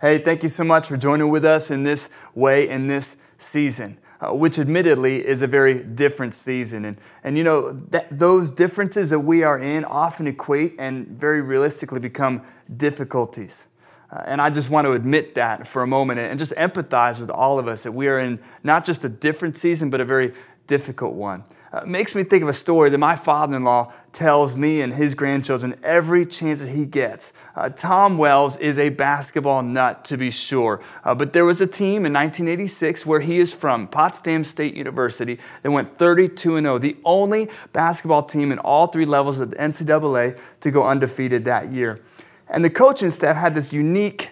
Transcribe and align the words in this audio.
Hey, 0.00 0.18
thank 0.18 0.42
you 0.42 0.48
so 0.48 0.64
much 0.64 0.88
for 0.88 0.96
joining 0.96 1.28
with 1.28 1.44
us 1.44 1.70
in 1.70 1.84
this 1.84 2.08
way 2.34 2.68
in 2.68 2.88
this 2.88 3.16
season. 3.38 3.98
Uh, 4.20 4.32
which 4.32 4.58
admittedly 4.58 5.26
is 5.26 5.42
a 5.42 5.46
very 5.46 5.82
different 5.82 6.34
season. 6.34 6.84
And, 6.84 6.96
and 7.24 7.36
you 7.36 7.42
know, 7.42 7.72
that, 7.90 8.16
those 8.16 8.48
differences 8.48 9.10
that 9.10 9.18
we 9.18 9.42
are 9.42 9.58
in 9.58 9.84
often 9.84 10.28
equate 10.28 10.76
and 10.78 11.08
very 11.08 11.42
realistically 11.42 11.98
become 11.98 12.42
difficulties. 12.76 13.66
Uh, 14.10 14.22
and 14.24 14.40
I 14.40 14.50
just 14.50 14.70
want 14.70 14.86
to 14.86 14.92
admit 14.92 15.34
that 15.34 15.66
for 15.66 15.82
a 15.82 15.86
moment 15.86 16.20
and 16.20 16.38
just 16.38 16.52
empathize 16.52 17.18
with 17.18 17.28
all 17.28 17.58
of 17.58 17.66
us 17.66 17.82
that 17.82 17.92
we 17.92 18.06
are 18.06 18.20
in 18.20 18.38
not 18.62 18.86
just 18.86 19.04
a 19.04 19.08
different 19.08 19.58
season, 19.58 19.90
but 19.90 20.00
a 20.00 20.04
very 20.04 20.32
difficult 20.68 21.14
one 21.14 21.44
makes 21.86 22.14
me 22.14 22.22
think 22.24 22.42
of 22.42 22.48
a 22.48 22.54
story 22.54 22.90
that 22.90 22.98
my 22.98 23.16
father 23.16 23.56
in 23.56 23.64
law 23.64 23.92
tells 24.12 24.56
me 24.56 24.80
and 24.80 24.94
his 24.94 25.14
grandchildren 25.14 25.74
every 25.82 26.24
chance 26.24 26.60
that 26.60 26.68
he 26.68 26.86
gets. 26.86 27.32
Uh, 27.56 27.68
Tom 27.68 28.16
Wells 28.16 28.56
is 28.58 28.78
a 28.78 28.90
basketball 28.90 29.62
nut, 29.62 30.04
to 30.04 30.16
be 30.16 30.30
sure. 30.30 30.80
Uh, 31.02 31.14
but 31.14 31.32
there 31.32 31.44
was 31.44 31.60
a 31.60 31.66
team 31.66 32.06
in 32.06 32.12
1986 32.12 33.04
where 33.04 33.20
he 33.20 33.38
is 33.38 33.52
from, 33.52 33.88
Potsdam 33.88 34.44
State 34.44 34.74
University, 34.74 35.38
that 35.62 35.70
went 35.70 35.98
32 35.98 36.60
0, 36.60 36.78
the 36.78 36.96
only 37.04 37.48
basketball 37.72 38.22
team 38.22 38.52
in 38.52 38.58
all 38.60 38.86
three 38.86 39.06
levels 39.06 39.38
of 39.38 39.50
the 39.50 39.56
NCAA 39.56 40.38
to 40.60 40.70
go 40.70 40.84
undefeated 40.84 41.44
that 41.46 41.72
year. 41.72 42.00
And 42.48 42.62
the 42.64 42.70
coaching 42.70 43.10
staff 43.10 43.36
had 43.36 43.54
this 43.54 43.72
unique 43.72 44.30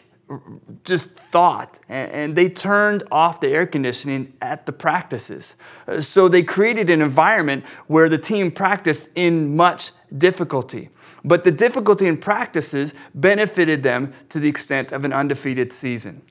just 0.84 1.08
thought 1.30 1.78
and 1.88 2.36
they 2.36 2.48
turned 2.48 3.02
off 3.10 3.40
the 3.40 3.48
air 3.48 3.66
conditioning 3.66 4.32
at 4.40 4.66
the 4.66 4.72
practices. 4.72 5.54
Uh, 5.86 6.00
so 6.00 6.28
they 6.28 6.42
created 6.42 6.90
an 6.90 7.00
environment 7.00 7.64
where 7.86 8.08
the 8.08 8.18
team 8.18 8.50
practiced 8.50 9.08
in 9.14 9.56
much 9.56 9.92
difficulty. 10.16 10.90
But 11.24 11.44
the 11.44 11.52
difficulty 11.52 12.06
in 12.06 12.18
practices 12.18 12.94
benefited 13.14 13.82
them 13.82 14.12
to 14.30 14.40
the 14.40 14.48
extent 14.48 14.92
of 14.92 15.04
an 15.04 15.12
undefeated 15.12 15.72
season 15.72 16.22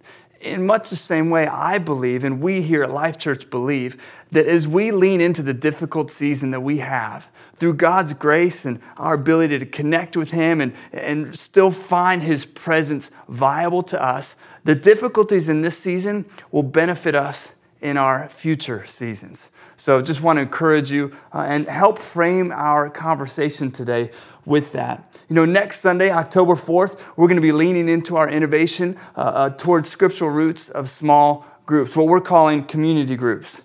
in 0.41 0.65
much 0.65 0.89
the 0.89 0.95
same 0.95 1.29
way, 1.29 1.47
I 1.47 1.77
believe, 1.77 2.23
and 2.23 2.41
we 2.41 2.61
here 2.61 2.83
at 2.83 2.91
Life 2.91 3.17
Church 3.17 3.49
believe, 3.49 4.01
that 4.31 4.47
as 4.47 4.67
we 4.67 4.91
lean 4.91 5.21
into 5.21 5.41
the 5.43 5.53
difficult 5.53 6.11
season 6.11 6.51
that 6.51 6.61
we 6.61 6.79
have, 6.79 7.29
through 7.57 7.75
God's 7.75 8.13
grace 8.13 8.65
and 8.65 8.79
our 8.97 9.13
ability 9.13 9.59
to 9.59 9.65
connect 9.67 10.17
with 10.17 10.31
Him 10.31 10.59
and, 10.61 10.73
and 10.91 11.37
still 11.37 11.69
find 11.69 12.23
His 12.23 12.43
presence 12.43 13.11
viable 13.29 13.83
to 13.83 14.01
us, 14.01 14.35
the 14.63 14.73
difficulties 14.73 15.47
in 15.47 15.61
this 15.61 15.77
season 15.77 16.25
will 16.51 16.63
benefit 16.63 17.13
us 17.13 17.49
in 17.79 17.97
our 17.97 18.29
future 18.29 18.85
seasons. 18.85 19.51
So, 19.77 20.01
just 20.01 20.21
want 20.21 20.37
to 20.37 20.41
encourage 20.41 20.91
you 20.91 21.11
uh, 21.33 21.39
and 21.39 21.67
help 21.67 21.97
frame 21.97 22.51
our 22.51 22.89
conversation 22.89 23.71
today 23.71 24.11
with 24.45 24.71
that. 24.73 25.15
You 25.29 25.35
know, 25.35 25.45
next 25.45 25.81
Sunday, 25.81 26.09
October 26.09 26.55
4th, 26.55 26.99
we're 27.15 27.27
going 27.27 27.35
to 27.37 27.41
be 27.41 27.51
leaning 27.51 27.87
into 27.87 28.17
our 28.17 28.29
innovation 28.29 28.97
uh, 29.15 29.19
uh, 29.19 29.49
towards 29.49 29.89
scriptural 29.89 30.29
roots 30.29 30.69
of 30.69 30.89
small 30.89 31.45
groups, 31.65 31.95
what 31.95 32.07
we're 32.07 32.21
calling 32.21 32.65
community 32.65 33.15
groups. 33.15 33.61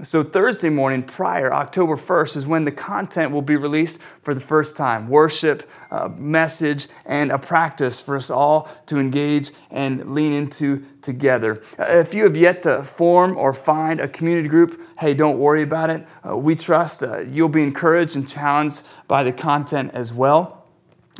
So, 0.00 0.22
Thursday 0.22 0.68
morning 0.68 1.02
prior, 1.02 1.52
October 1.52 1.96
1st, 1.96 2.36
is 2.36 2.46
when 2.46 2.64
the 2.64 2.70
content 2.70 3.32
will 3.32 3.42
be 3.42 3.56
released 3.56 3.98
for 4.22 4.32
the 4.32 4.40
first 4.40 4.76
time 4.76 5.08
worship, 5.08 5.68
uh, 5.90 6.08
message, 6.16 6.86
and 7.04 7.32
a 7.32 7.38
practice 7.38 8.00
for 8.00 8.14
us 8.14 8.30
all 8.30 8.70
to 8.86 9.00
engage 9.00 9.50
and 9.72 10.12
lean 10.12 10.32
into 10.32 10.84
together. 11.02 11.64
Uh, 11.76 11.86
if 11.86 12.14
you 12.14 12.22
have 12.22 12.36
yet 12.36 12.62
to 12.62 12.84
form 12.84 13.36
or 13.36 13.52
find 13.52 13.98
a 13.98 14.06
community 14.06 14.48
group, 14.48 14.80
hey, 15.00 15.14
don't 15.14 15.38
worry 15.38 15.62
about 15.62 15.90
it. 15.90 16.06
Uh, 16.24 16.36
we 16.36 16.54
trust 16.54 17.02
uh, 17.02 17.18
you'll 17.18 17.48
be 17.48 17.64
encouraged 17.64 18.14
and 18.14 18.28
challenged 18.28 18.82
by 19.08 19.24
the 19.24 19.32
content 19.32 19.90
as 19.94 20.12
well. 20.12 20.57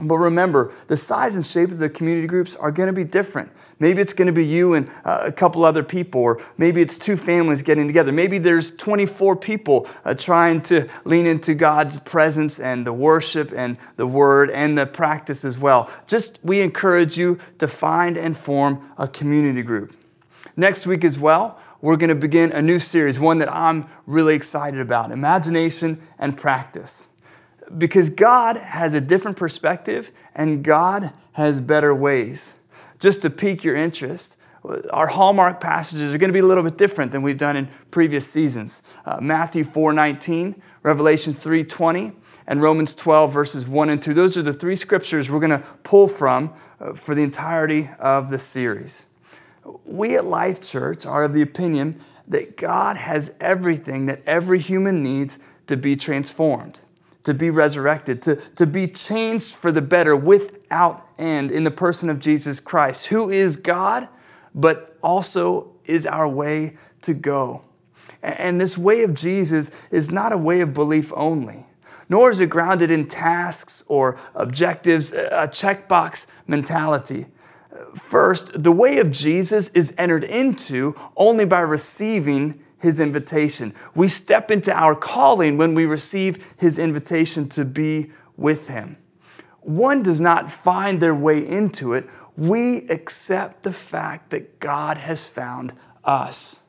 But 0.00 0.18
remember, 0.18 0.72
the 0.86 0.96
size 0.96 1.34
and 1.34 1.44
shape 1.44 1.72
of 1.72 1.78
the 1.78 1.88
community 1.88 2.28
groups 2.28 2.54
are 2.54 2.70
going 2.70 2.86
to 2.86 2.92
be 2.92 3.02
different. 3.02 3.50
Maybe 3.80 4.00
it's 4.00 4.12
going 4.12 4.26
to 4.26 4.32
be 4.32 4.46
you 4.46 4.74
and 4.74 4.88
uh, 5.04 5.22
a 5.24 5.32
couple 5.32 5.64
other 5.64 5.82
people, 5.82 6.20
or 6.20 6.40
maybe 6.56 6.80
it's 6.80 6.96
two 6.96 7.16
families 7.16 7.62
getting 7.62 7.88
together. 7.88 8.12
Maybe 8.12 8.38
there's 8.38 8.74
24 8.76 9.34
people 9.36 9.88
uh, 10.04 10.14
trying 10.14 10.62
to 10.62 10.88
lean 11.04 11.26
into 11.26 11.54
God's 11.54 11.98
presence 11.98 12.60
and 12.60 12.86
the 12.86 12.92
worship 12.92 13.52
and 13.54 13.76
the 13.96 14.06
word 14.06 14.50
and 14.50 14.78
the 14.78 14.86
practice 14.86 15.44
as 15.44 15.58
well. 15.58 15.90
Just 16.06 16.38
we 16.44 16.60
encourage 16.60 17.16
you 17.16 17.40
to 17.58 17.66
find 17.66 18.16
and 18.16 18.38
form 18.38 18.88
a 18.98 19.08
community 19.08 19.62
group. 19.62 19.96
Next 20.56 20.86
week 20.86 21.04
as 21.04 21.18
well, 21.18 21.58
we're 21.80 21.96
going 21.96 22.08
to 22.08 22.14
begin 22.14 22.52
a 22.52 22.62
new 22.62 22.78
series, 22.78 23.18
one 23.18 23.38
that 23.38 23.52
I'm 23.52 23.88
really 24.06 24.34
excited 24.34 24.80
about 24.80 25.10
imagination 25.10 26.00
and 26.18 26.36
practice 26.36 27.07
because 27.76 28.10
God 28.10 28.56
has 28.56 28.94
a 28.94 29.00
different 29.00 29.36
perspective 29.36 30.10
and 30.34 30.62
God 30.62 31.12
has 31.32 31.60
better 31.60 31.94
ways. 31.94 32.52
Just 32.98 33.22
to 33.22 33.30
pique 33.30 33.62
your 33.62 33.76
interest, 33.76 34.36
our 34.90 35.06
hallmark 35.06 35.60
passages 35.60 36.12
are 36.12 36.18
going 36.18 36.28
to 36.28 36.34
be 36.34 36.40
a 36.40 36.46
little 36.46 36.64
bit 36.64 36.76
different 36.76 37.12
than 37.12 37.22
we've 37.22 37.38
done 37.38 37.56
in 37.56 37.68
previous 37.90 38.26
seasons. 38.26 38.82
Uh, 39.06 39.18
Matthew 39.20 39.64
4:19, 39.64 40.60
Revelation 40.82 41.32
3:20, 41.32 42.12
and 42.46 42.60
Romans 42.60 42.94
12 42.94 43.32
verses 43.32 43.68
1 43.68 43.90
and 43.90 44.02
2. 44.02 44.14
Those 44.14 44.36
are 44.36 44.42
the 44.42 44.52
three 44.52 44.76
scriptures 44.76 45.30
we're 45.30 45.40
going 45.40 45.50
to 45.50 45.64
pull 45.84 46.08
from 46.08 46.52
uh, 46.80 46.92
for 46.94 47.14
the 47.14 47.22
entirety 47.22 47.90
of 47.98 48.30
the 48.30 48.38
series. 48.38 49.04
We 49.84 50.16
at 50.16 50.24
Life 50.24 50.60
Church 50.60 51.06
are 51.06 51.24
of 51.24 51.34
the 51.34 51.42
opinion 51.42 52.00
that 52.26 52.56
God 52.56 52.96
has 52.96 53.34
everything 53.40 54.06
that 54.06 54.22
every 54.26 54.58
human 54.58 55.02
needs 55.02 55.38
to 55.66 55.76
be 55.76 55.94
transformed 55.94 56.80
to 57.28 57.34
be 57.34 57.50
resurrected, 57.50 58.22
to, 58.22 58.36
to 58.56 58.66
be 58.66 58.86
changed 58.86 59.54
for 59.54 59.70
the 59.70 59.82
better 59.82 60.16
without 60.16 61.06
end 61.18 61.50
in 61.50 61.62
the 61.62 61.70
person 61.70 62.08
of 62.08 62.18
Jesus 62.18 62.58
Christ, 62.58 63.04
who 63.04 63.28
is 63.28 63.58
God, 63.58 64.08
but 64.54 64.96
also 65.02 65.70
is 65.84 66.06
our 66.06 66.26
way 66.26 66.78
to 67.02 67.12
go. 67.12 67.60
And 68.22 68.58
this 68.58 68.78
way 68.78 69.02
of 69.02 69.12
Jesus 69.12 69.70
is 69.90 70.10
not 70.10 70.32
a 70.32 70.38
way 70.38 70.62
of 70.62 70.72
belief 70.72 71.12
only, 71.14 71.66
nor 72.08 72.30
is 72.30 72.40
it 72.40 72.48
grounded 72.48 72.90
in 72.90 73.06
tasks 73.06 73.84
or 73.88 74.18
objectives, 74.34 75.12
a 75.12 75.46
checkbox 75.52 76.24
mentality. 76.46 77.26
First, 77.94 78.62
the 78.62 78.72
way 78.72 79.00
of 79.00 79.10
Jesus 79.10 79.68
is 79.72 79.92
entered 79.98 80.24
into 80.24 80.96
only 81.14 81.44
by 81.44 81.60
receiving 81.60 82.64
his 82.78 83.00
invitation. 83.00 83.74
We 83.94 84.08
step 84.08 84.50
into 84.50 84.72
our 84.72 84.94
calling 84.94 85.56
when 85.56 85.74
we 85.74 85.86
receive 85.86 86.44
his 86.56 86.78
invitation 86.78 87.48
to 87.50 87.64
be 87.64 88.10
with 88.36 88.68
him. 88.68 88.96
One 89.60 90.02
does 90.02 90.20
not 90.20 90.50
find 90.50 91.00
their 91.00 91.14
way 91.14 91.46
into 91.46 91.92
it. 91.94 92.08
We 92.36 92.88
accept 92.88 93.64
the 93.64 93.72
fact 93.72 94.30
that 94.30 94.60
God 94.60 94.96
has 94.96 95.26
found 95.26 95.72
us. 96.04 96.60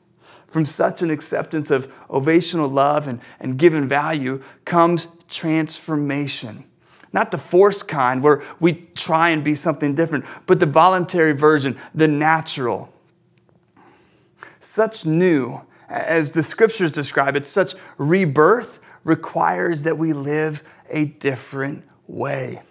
From 0.48 0.66
such 0.66 1.00
an 1.00 1.10
acceptance 1.10 1.70
of 1.70 1.90
ovational 2.08 2.70
love 2.70 3.06
and, 3.06 3.20
and 3.38 3.56
given 3.56 3.86
value 3.86 4.42
comes 4.64 5.06
transformation. 5.28 6.64
Not 7.12 7.30
the 7.30 7.38
forced 7.38 7.86
kind 7.88 8.22
where 8.22 8.42
we 8.58 8.88
try 8.94 9.30
and 9.30 9.42
be 9.42 9.54
something 9.54 9.94
different, 9.94 10.24
but 10.46 10.60
the 10.60 10.66
voluntary 10.66 11.32
version, 11.32 11.78
the 11.94 12.08
natural. 12.08 12.92
Such 14.58 15.06
new 15.06 15.60
as 15.90 16.30
the 16.30 16.42
scriptures 16.42 16.92
describe 16.92 17.36
it, 17.36 17.46
such 17.46 17.74
rebirth 17.98 18.78
requires 19.04 19.82
that 19.82 19.98
we 19.98 20.12
live 20.12 20.62
a 20.88 21.06
different 21.06 21.84
way. 22.06 22.62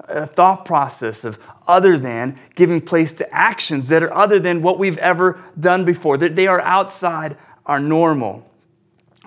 A 0.00 0.26
thought 0.26 0.64
process 0.64 1.24
of 1.24 1.38
other 1.66 1.98
than 1.98 2.38
giving 2.54 2.80
place 2.80 3.12
to 3.14 3.34
actions 3.34 3.90
that 3.90 4.02
are 4.02 4.12
other 4.12 4.38
than 4.38 4.62
what 4.62 4.78
we've 4.78 4.98
ever 4.98 5.38
done 5.58 5.84
before, 5.84 6.16
that 6.18 6.34
they 6.34 6.46
are 6.46 6.60
outside 6.62 7.36
our 7.66 7.78
normal. 7.78 8.48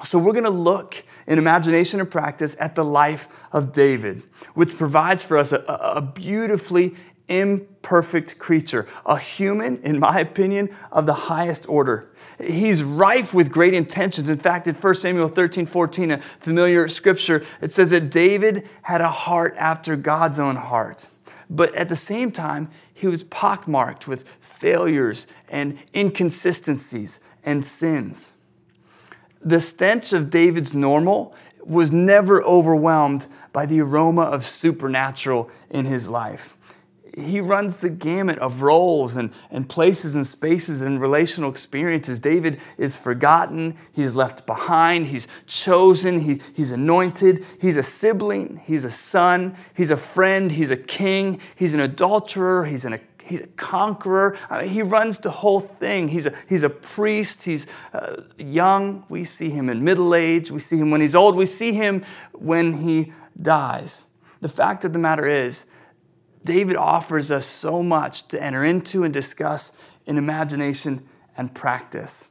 So 0.04 0.18
we're 0.18 0.34
going 0.34 0.46
to 0.46 0.50
look 0.50 1.04
in 1.28 1.38
imagination 1.38 2.00
and 2.00 2.10
practice 2.10 2.56
at 2.60 2.76
the 2.76 2.84
life 2.84 3.28
of 3.52 3.72
David, 3.72 4.24
which 4.56 4.76
provides 4.76 5.24
for 5.24 5.38
us 5.38 5.52
a, 5.52 5.60
a 5.60 6.02
beautifully 6.02 6.96
imperfect 7.32 8.38
creature, 8.38 8.86
a 9.06 9.18
human, 9.18 9.82
in 9.84 10.00
my 10.00 10.20
opinion, 10.20 10.70
of 10.92 11.06
the 11.06 11.14
highest 11.14 11.68
order. 11.70 12.10
He's 12.40 12.84
rife 12.84 13.34
with 13.34 13.52
great 13.52 13.74
intentions. 13.74 14.30
In 14.30 14.38
fact, 14.38 14.68
in 14.68 14.76
1 14.76 14.96
Samuel 14.96 15.30
13, 15.30 15.66
14, 15.66 16.12
a 16.12 16.22
familiar 16.42 16.88
scripture, 16.88 17.46
it 17.62 17.72
says 17.72 17.92
that 17.92 18.10
David 18.10 18.68
had 18.82 19.00
a 19.00 19.10
heart 19.10 19.56
after 19.58 19.96
God's 19.96 20.40
own 20.40 20.58
heart. 20.58 21.08
But 21.50 21.74
at 21.76 21.90
the 21.90 21.96
same 21.96 22.32
time, 22.32 22.70
he 22.94 23.08
was 23.08 23.24
pockmarked 23.24 24.08
with 24.08 24.26
failures 24.42 25.26
and 25.48 25.78
inconsistencies 25.96 27.20
and 27.44 27.66
sins. 27.66 28.32
The 29.44 29.62
stench 29.62 30.14
of 30.14 30.30
David's 30.30 30.74
normal 30.74 31.34
was 31.64 31.92
never 31.92 32.44
overwhelmed 32.44 33.28
by 33.54 33.66
the 33.66 33.82
aroma 33.82 34.24
of 34.24 34.44
supernatural 34.44 35.50
in 35.70 35.86
his 35.86 36.10
life 36.10 36.56
he 37.18 37.42
runs 37.42 37.78
the 37.78 37.90
gamut 37.90 38.40
of 38.40 38.62
roles 38.62 39.18
and, 39.18 39.32
and 39.50 39.68
places 39.68 40.16
and 40.16 40.26
spaces 40.26 40.82
and 40.82 41.02
relational 41.02 41.52
experiences. 41.52 42.20
David 42.20 42.60
is 42.78 42.98
forgotten, 42.98 43.76
he's 43.92 44.16
left 44.16 44.46
behind, 44.46 45.08
he's 45.08 45.28
chosen, 45.46 46.20
he, 46.20 46.42
he's 46.54 46.72
anointed, 46.72 47.46
he's 47.60 47.78
a 47.78 47.84
sibling, 47.84 48.62
he's 48.64 48.86
a 48.86 48.90
son, 48.90 49.58
he's 49.76 49.92
a 49.92 49.98
friend, 49.98 50.54
he's 50.54 50.72
a 50.72 50.78
king, 50.78 51.42
he's 51.56 51.74
an 51.74 51.80
adulterer, 51.80 52.66
he's 52.66 52.86
an 52.86 53.00
He's 53.24 53.40
a 53.40 53.48
conqueror. 53.48 54.38
I 54.50 54.64
mean, 54.64 54.72
he 54.72 54.82
runs 54.82 55.20
the 55.20 55.32
whole 55.32 55.62
thing. 55.62 56.10
He's 56.10 56.26
a, 56.26 56.34
he's 56.50 56.64
a 56.64 56.70
priest. 56.70 57.44
He's 57.44 57.66
uh, 57.94 58.24
young. 58.38 59.06
We 59.08 59.24
see 59.24 59.50
him 59.50 59.70
in 59.70 59.86
middle 59.86 60.14
age. 60.14 60.52
We 60.52 60.60
see 60.60 60.76
him 60.76 60.92
when 60.92 61.00
he's 61.00 61.16
old. 61.16 61.38
We 61.38 61.46
see 61.46 61.72
him 61.72 62.04
when 62.34 62.74
he 62.74 63.14
dies. 63.42 64.04
The 64.42 64.50
fact 64.50 64.84
of 64.84 64.92
the 64.92 65.00
matter 65.00 65.30
is, 65.30 65.66
David 66.44 66.76
offers 66.76 67.32
us 67.32 67.46
so 67.46 67.84
much 67.84 68.28
to 68.30 68.42
enter 68.42 68.64
into 68.64 69.04
and 69.04 69.14
discuss 69.14 69.72
in 70.06 70.18
imagination 70.18 71.08
and 71.38 71.54
practice, 71.54 72.28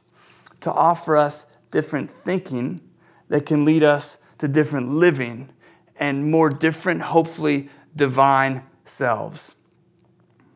to 0.59 0.71
offer 0.71 1.17
us 1.17 1.45
different 1.71 2.11
thinking 2.11 2.81
that 3.29 3.45
can 3.45 3.63
lead 3.65 3.83
us 3.83 4.17
to 4.37 4.47
different 4.47 4.89
living 4.89 5.49
and 5.95 6.29
more 6.29 6.49
different, 6.49 7.01
hopefully 7.01 7.69
divine 7.95 8.63
selves. 8.83 9.55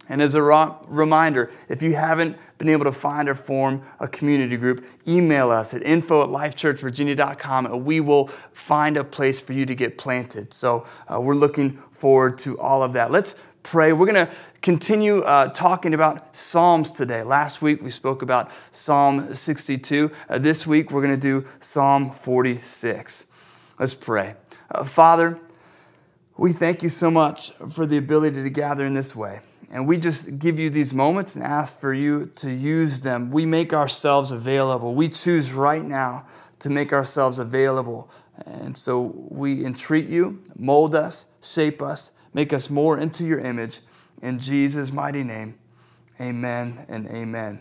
And 0.08 0.22
as 0.22 0.36
a 0.36 0.42
reminder, 0.42 1.52
if 1.68 1.82
you 1.82 1.96
haven't 1.96 2.38
been 2.58 2.70
able 2.70 2.86
to 2.86 2.92
find 2.92 3.28
or 3.28 3.36
form 3.36 3.82
a 4.00 4.08
community 4.08 4.56
group, 4.56 4.86
email 5.08 5.52
us 5.52 5.74
at 5.74 5.84
info 5.84 6.24
at 6.24 6.30
lifechurchvirginia.com 6.30 7.66
and 7.66 7.86
we 7.86 8.00
will 8.00 8.28
find 8.54 8.98
a 8.98 9.04
place 9.04 9.42
for 9.42 9.54
you 9.54 9.66
to 9.66 9.76
get 9.76 9.98
planted. 9.98 10.54
So 10.54 10.86
uh, 11.12 11.20
we're 11.20 11.36
looking 11.36 11.82
forward 11.92 12.38
to 12.40 12.60
all 12.60 12.84
of 12.84 12.94
that. 12.94 13.12
Let's 13.12 13.36
pray. 13.64 13.94
We're 13.94 14.06
going 14.06 14.28
to 14.28 14.32
continue 14.62 15.22
uh, 15.22 15.48
talking 15.50 15.94
about 15.94 16.36
Psalms 16.36 16.92
today. 16.92 17.24
Last 17.24 17.62
week 17.62 17.82
we 17.82 17.90
spoke 17.90 18.22
about 18.22 18.52
Psalm 18.72 19.34
62. 19.34 20.12
Uh, 20.30 20.38
this 20.38 20.68
week 20.68 20.92
we're 20.92 21.02
going 21.02 21.20
to 21.20 21.42
do 21.42 21.48
Psalm 21.60 22.12
46. 22.12 23.26
Let's 23.80 23.96
pray. 23.96 24.36
Uh, 24.70 24.84
Father, 24.84 25.40
we 26.38 26.54
thank 26.54 26.84
you 26.84 26.90
so 26.90 27.10
much 27.10 27.52
for 27.72 27.86
the 27.86 27.98
ability 27.98 28.44
to 28.44 28.50
gather 28.50 28.86
in 28.86 28.94
this 28.94 29.16
way. 29.16 29.40
And 29.72 29.88
we 29.88 29.98
just 29.98 30.40
give 30.40 30.60
you 30.60 30.70
these 30.70 30.94
moments 30.94 31.36
and 31.36 31.44
ask 31.44 31.80
for 31.80 31.94
you 31.94 32.28
to 32.38 32.52
use 32.52 33.02
them. 33.02 33.32
We 33.32 33.46
make 33.46 33.74
ourselves 33.74 34.32
available. 34.32 34.94
We 34.94 35.10
choose 35.10 35.54
right 35.54 35.84
now 35.84 36.26
to 36.60 36.70
make 36.70 36.94
ourselves 36.94 37.40
available. 37.40 38.10
And 38.46 38.78
so 38.78 39.14
we 39.16 39.66
entreat 39.66 40.08
you, 40.08 40.42
mold 40.58 40.94
us, 40.94 41.26
shape 41.42 41.82
us, 41.82 42.12
make 42.34 42.54
us 42.54 42.70
more 42.70 42.98
into 42.98 43.26
your 43.26 43.40
image. 43.40 43.80
In 44.22 44.40
Jesus' 44.40 44.92
mighty 44.92 45.24
name, 45.24 45.56
amen 46.20 46.86
and 46.88 47.08
amen. 47.08 47.60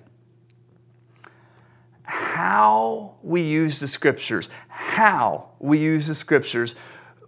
How 2.03 3.17
we 3.23 3.43
use 3.43 3.81
the 3.81 3.89
scriptures, 3.89 4.49
how 4.69 5.51
we 5.59 5.79
use 5.79 6.07
the 6.07 6.15
scriptures 6.15 6.75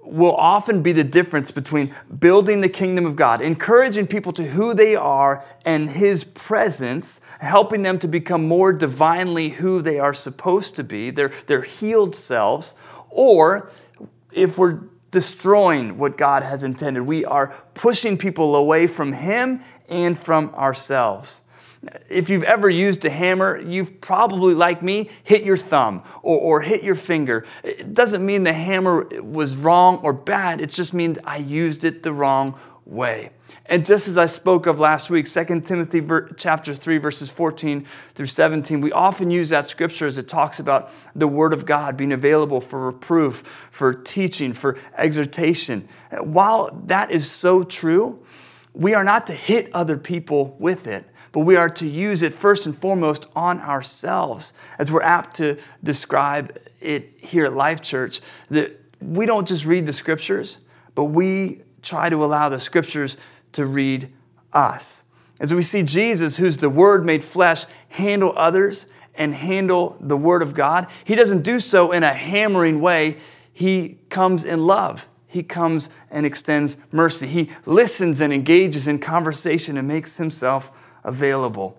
will 0.07 0.35
often 0.35 0.83
be 0.83 0.93
the 0.93 1.05
difference 1.05 1.51
between 1.51 1.95
building 2.19 2.61
the 2.61 2.69
kingdom 2.69 3.07
of 3.07 3.17
God, 3.17 3.41
encouraging 3.41 4.07
people 4.07 4.33
to 4.33 4.45
who 4.45 4.73
they 4.73 4.95
are 4.95 5.45
and 5.65 5.91
His 5.91 6.25
presence, 6.25 7.21
helping 7.41 7.83
them 7.83 7.99
to 7.99 8.09
become 8.09 8.47
more 8.47 8.73
divinely 8.73 9.51
who 9.51 9.83
they 9.83 9.99
are 9.99 10.15
supposed 10.15 10.77
to 10.77 10.85
be, 10.85 11.11
their, 11.11 11.33
their 11.47 11.63
healed 11.63 12.15
selves, 12.15 12.75
or 13.11 13.71
if 14.33 14.59
we're 14.59 14.81
destroying 15.11 15.99
what 15.99 16.17
God 16.17 16.43
has 16.43 16.63
intended, 16.63 17.03
we 17.03 17.25
are 17.25 17.55
pushing 17.75 18.19
people 18.19 18.55
away 18.55 18.87
from 18.87 19.13
Him 19.13 19.63
and 19.89 20.19
from 20.19 20.55
ourselves. 20.55 21.41
If 22.09 22.29
you've 22.31 22.43
ever 22.43 22.69
used 22.69 23.05
a 23.05 23.11
hammer, 23.11 23.61
you've 23.61 24.01
probably, 24.01 24.55
like 24.55 24.83
me, 24.83 25.11
hit 25.25 25.45
your 25.45 25.57
thumb 25.57 26.03
or, 26.23 26.39
or, 26.39 26.61
hit 26.61 26.83
your 26.83 26.95
finger. 26.95 27.45
It 27.63 27.95
doesn't 27.95 28.25
mean 28.25 28.45
the 28.45 28.53
hammer 28.53 29.05
was 29.21 29.57
wrong 29.57 29.99
or 29.99 30.13
bad, 30.13 30.61
it 30.61 30.71
just 30.71 30.95
means 30.95 31.19
I 31.25 31.39
used 31.39 31.85
it 31.85 32.03
the 32.03 32.13
wrong 32.13 32.59
way. 32.87 33.31
And 33.69 33.85
just 33.85 34.07
as 34.07 34.17
I 34.17 34.27
spoke 34.27 34.67
of 34.67 34.79
last 34.79 35.11
week, 35.11 35.29
2 35.31 35.61
Timothy 35.63 36.01
chapter 36.37 36.73
3 36.73 36.99
verses 36.99 37.29
14 37.29 37.85
through 38.15 38.27
17, 38.27 38.81
we 38.81 38.93
often 38.93 39.31
use 39.31 39.49
that 39.49 39.69
scripture 39.69 40.07
as 40.07 40.19
it 40.19 40.29
talks 40.29 40.61
about 40.61 40.91
the 41.15 41.27
word 41.27 41.53
of 41.53 41.67
God 41.67 41.97
being 41.97 42.13
available 42.13 42.61
for 42.61 42.87
reproof, 42.87 43.43
for 43.73 43.93
teaching, 43.93 44.53
for 44.53 44.79
exhortation. 44.97 45.89
While 46.21 46.81
that 46.87 47.11
is 47.11 47.29
so 47.31 47.65
true, 47.65 48.25
we 48.73 48.95
are 48.95 49.05
not 49.05 49.27
to 49.27 49.35
hit 49.35 49.71
other 49.75 49.97
people 49.97 50.55
with 50.59 50.87
it 50.87 51.05
but 51.33 51.41
we 51.41 51.57
are 51.57 51.69
to 51.71 51.87
use 51.87 52.23
it 52.23 52.35
first 52.35 52.67
and 52.67 52.77
foremost 52.77 53.29
on 53.35 53.61
ourselves, 53.61 54.53
as 54.79 54.91
we're 54.91 55.03
apt 55.03 55.37
to 55.37 55.59
describe 55.83 56.59
it 56.81 57.13
here 57.19 57.45
at 57.45 57.55
Life 57.55 57.81
Church. 57.83 58.21
That 58.51 58.81
we 59.01 59.27
don't 59.27 59.47
just 59.47 59.65
read 59.65 59.87
the 59.87 59.93
scriptures, 59.93 60.59
but 60.95 61.05
we 61.05 61.63
try 61.83 62.09
to 62.09 62.25
allow 62.25 62.49
the 62.49 62.59
scriptures 62.59 63.17
to 63.53 63.67
read 63.67 64.13
us. 64.53 65.05
As 65.39 65.53
we 65.53 65.63
see 65.63 65.83
Jesus, 65.83 66.37
who's 66.37 66.57
the 66.57 66.71
Word 66.71 67.05
made 67.05 67.23
flesh, 67.23 67.65
handle 67.89 68.33
others 68.37 68.87
and 69.15 69.35
handle 69.35 69.97
the 70.01 70.17
Word 70.17 70.43
of 70.43 70.55
God, 70.55 70.87
he 71.05 71.15
doesn't 71.15 71.43
do 71.43 71.61
so 71.61 71.93
in 71.93 72.03
a 72.03 72.13
hammering 72.13 72.81
way. 72.81 73.19
He 73.53 73.99
comes 74.09 74.45
in 74.45 74.65
love. 74.65 75.07
He 75.27 75.43
comes 75.43 75.91
and 76.11 76.25
extends 76.25 76.79
mercy. 76.93 77.27
He 77.27 77.51
listens 77.67 78.21
and 78.21 78.33
engages 78.33 78.89
in 78.89 78.99
conversation 78.99 79.77
and 79.77 79.87
makes 79.87 80.17
himself 80.17 80.73
available. 81.07 81.79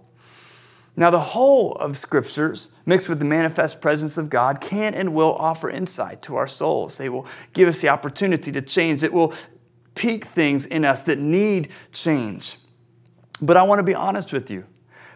Now, 0.99 1.11
the 1.11 1.19
whole 1.19 1.73
of 1.73 1.95
scriptures, 1.95 2.69
mixed 2.87 3.07
with 3.07 3.19
the 3.19 3.25
manifest 3.25 3.81
presence 3.81 4.17
of 4.17 4.31
God, 4.31 4.59
can 4.59 4.95
and 4.95 5.13
will 5.13 5.35
offer 5.35 5.69
insight 5.69 6.23
to 6.23 6.35
our 6.35 6.47
souls. 6.47 6.95
They 6.95 7.07
will 7.07 7.27
give 7.53 7.69
us 7.69 7.77
the 7.77 7.89
opportunity 7.89 8.51
to 8.51 8.63
change. 8.63 9.03
It 9.03 9.13
will 9.13 9.35
peak 9.93 10.25
things 10.25 10.65
in 10.65 10.83
us 10.83 11.03
that 11.03 11.19
need 11.19 11.69
change. 11.91 12.57
But 13.39 13.57
I 13.57 13.63
want 13.63 13.77
to 13.77 13.83
be 13.83 13.93
honest 13.93 14.33
with 14.33 14.49
you. 14.49 14.65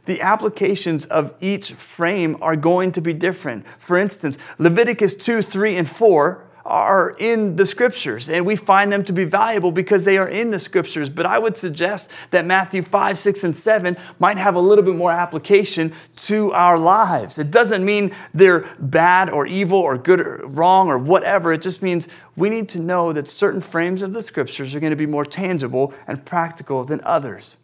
The 0.06 0.22
applications 0.22 1.08
of 1.08 1.34
each 1.42 1.74
frame 1.74 2.38
are 2.42 2.56
going 2.56 2.92
to 2.92 3.02
be 3.02 3.14
different. 3.14 3.68
For 3.80 3.98
instance, 3.98 4.38
Leviticus 4.60 5.16
2, 5.16 5.42
3, 5.42 5.78
and 5.78 5.90
4 5.90 6.48
are 6.72 7.18
in 7.20 7.58
the 7.58 7.66
scriptures 7.66 8.30
and 8.30 8.46
we 8.46 8.56
find 8.56 8.94
them 8.94 9.04
to 9.04 9.12
be 9.12 9.26
valuable 9.26 9.74
because 9.74 10.06
they 10.06 10.18
are 10.18 10.30
in 10.30 10.52
the 10.52 10.58
scriptures. 10.58 11.10
But 11.10 11.26
I 11.26 11.38
would 11.38 11.58
suggest 11.58 12.10
that 12.30 12.46
Matthew 12.46 12.82
5, 12.82 13.18
6, 13.18 13.44
and 13.44 13.58
7 13.58 13.98
might 14.20 14.38
have 14.38 14.56
a 14.56 14.60
little 14.60 14.86
bit 14.86 14.96
more 14.96 15.12
application 15.12 15.94
to 16.16 16.54
our 16.54 16.80
lives. 16.80 17.38
It 17.38 17.52
doesn't 17.52 17.84
mean 17.84 18.16
they're 18.34 18.62
bad 18.80 19.30
or 19.30 19.46
evil 19.46 19.80
or 19.80 19.98
good 19.98 20.22
or 20.22 20.38
wrong 20.46 20.88
or 20.88 20.98
whatever. 20.98 21.52
It 21.52 21.62
just 21.62 21.82
means 21.82 22.08
we 22.38 22.50
need 22.50 22.70
to 22.70 22.80
know 22.80 23.12
that 23.12 23.28
certain 23.28 23.60
frames 23.60 24.02
of 24.02 24.14
the 24.14 24.24
scriptures 24.24 24.74
are 24.74 24.80
going 24.80 24.92
to 24.92 24.96
be 24.96 25.06
more 25.06 25.26
tangible 25.26 25.94
and 26.08 26.24
practical 26.24 26.86
than 26.86 27.02
others. 27.04 27.58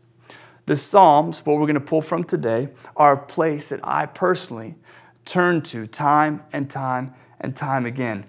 The 0.66 0.76
Psalms, 0.76 1.46
what 1.46 1.54
we're 1.54 1.62
going 1.62 1.76
to 1.76 1.80
pull 1.80 2.02
from 2.02 2.26
today, 2.26 2.68
are 2.98 3.14
a 3.14 3.18
place 3.18 3.70
that 3.70 3.80
I 3.86 4.06
personally 4.06 4.76
turn 5.24 5.62
to 5.62 5.88
time 5.88 6.44
and 6.52 6.70
time 6.70 7.14
and 7.40 7.56
time 7.56 7.86
again 7.86 8.26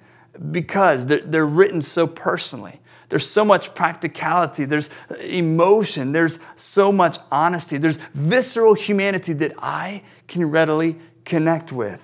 because 0.51 1.07
they're, 1.07 1.47
written 1.47 1.81
so 1.81 2.07
personally. 2.07 2.81
There's 3.09 3.29
so 3.29 3.45
much 3.45 3.75
practicality, 3.75 4.67
there's 4.67 4.91
emotion, 5.21 6.13
there's 6.13 6.39
so 6.57 6.93
much 6.93 7.19
honesty, 7.33 7.79
there's 7.79 7.97
visceral 8.13 8.75
humanity 8.75 9.33
that 9.35 9.55
I 9.59 10.03
can 10.27 10.51
readily 10.51 10.99
connect 11.25 11.73
with. 11.73 12.01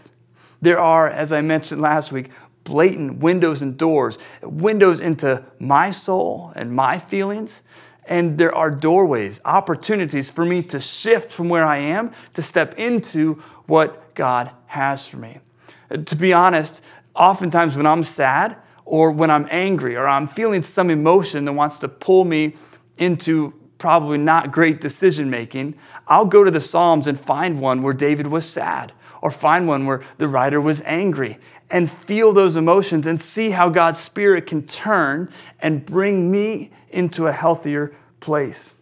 There 0.62 0.81
are, 0.81 1.09
as 1.09 1.31
I 1.31 1.43
mentioned 1.43 1.83
last 1.83 2.11
week, 2.11 2.31
blatant 2.64 3.19
windows 3.19 3.61
and 3.61 3.76
doors, 3.76 4.19
windows 4.43 5.00
into 5.00 5.45
my 5.59 5.91
soul 5.91 6.53
and 6.57 6.73
my 6.73 6.99
feelings. 6.99 7.62
And 8.07 8.37
there 8.37 8.55
are 8.55 8.71
doorways, 8.71 9.41
opportunities 9.45 10.31
for 10.31 10.45
me 10.45 10.62
to 10.64 10.81
shift 10.81 11.33
from 11.33 11.49
where 11.49 11.64
I 11.64 11.79
am 11.79 12.12
to 12.35 12.43
step 12.43 12.79
into 12.79 13.43
what 13.67 14.14
God 14.14 14.50
has 14.67 15.07
for 15.07 15.17
me. 15.17 15.38
To 16.07 16.17
be 16.17 16.33
honest, 16.33 16.83
oftentimes 17.14 17.76
when 17.76 17.87
I'm 17.87 18.02
sad 18.02 18.56
or 18.85 19.11
when 19.11 19.30
I'm 19.30 19.49
angry 19.50 19.97
or 19.97 20.06
I'm 20.06 20.28
feeling 20.28 20.62
some 20.62 20.90
emotion 20.90 21.44
that 21.44 21.52
wants 21.52 21.78
to 21.80 21.88
pull 21.88 22.25
me 22.25 22.54
into 22.99 23.52
probably 23.78 24.18
not 24.18 24.52
great 24.52 24.80
decision 24.80 25.30
making, 25.30 25.75
I'll 26.06 26.26
go 26.26 26.44
to 26.44 26.50
the 26.50 26.61
Psalms 26.61 27.06
and 27.06 27.18
find 27.18 27.61
one 27.61 27.83
where 27.83 27.94
David 27.94 28.26
was 28.26 28.49
sad 28.49 28.92
or 29.23 29.30
find 29.30 29.66
one 29.66 29.87
where 29.87 30.02
the 30.18 30.28
writer 30.28 30.61
was 30.61 30.83
angry 30.83 31.38
and 31.71 31.90
feel 31.90 32.33
those 32.33 32.56
emotions 32.56 33.06
and 33.06 33.21
see 33.21 33.50
how 33.50 33.68
God's 33.68 33.99
Spirit 33.99 34.47
can 34.47 34.66
turn 34.66 35.30
and 35.61 35.85
bring 35.85 36.30
me 36.30 36.71
into 36.90 37.26
a 37.26 37.33
healthier 37.33 37.94
place. 38.21 38.75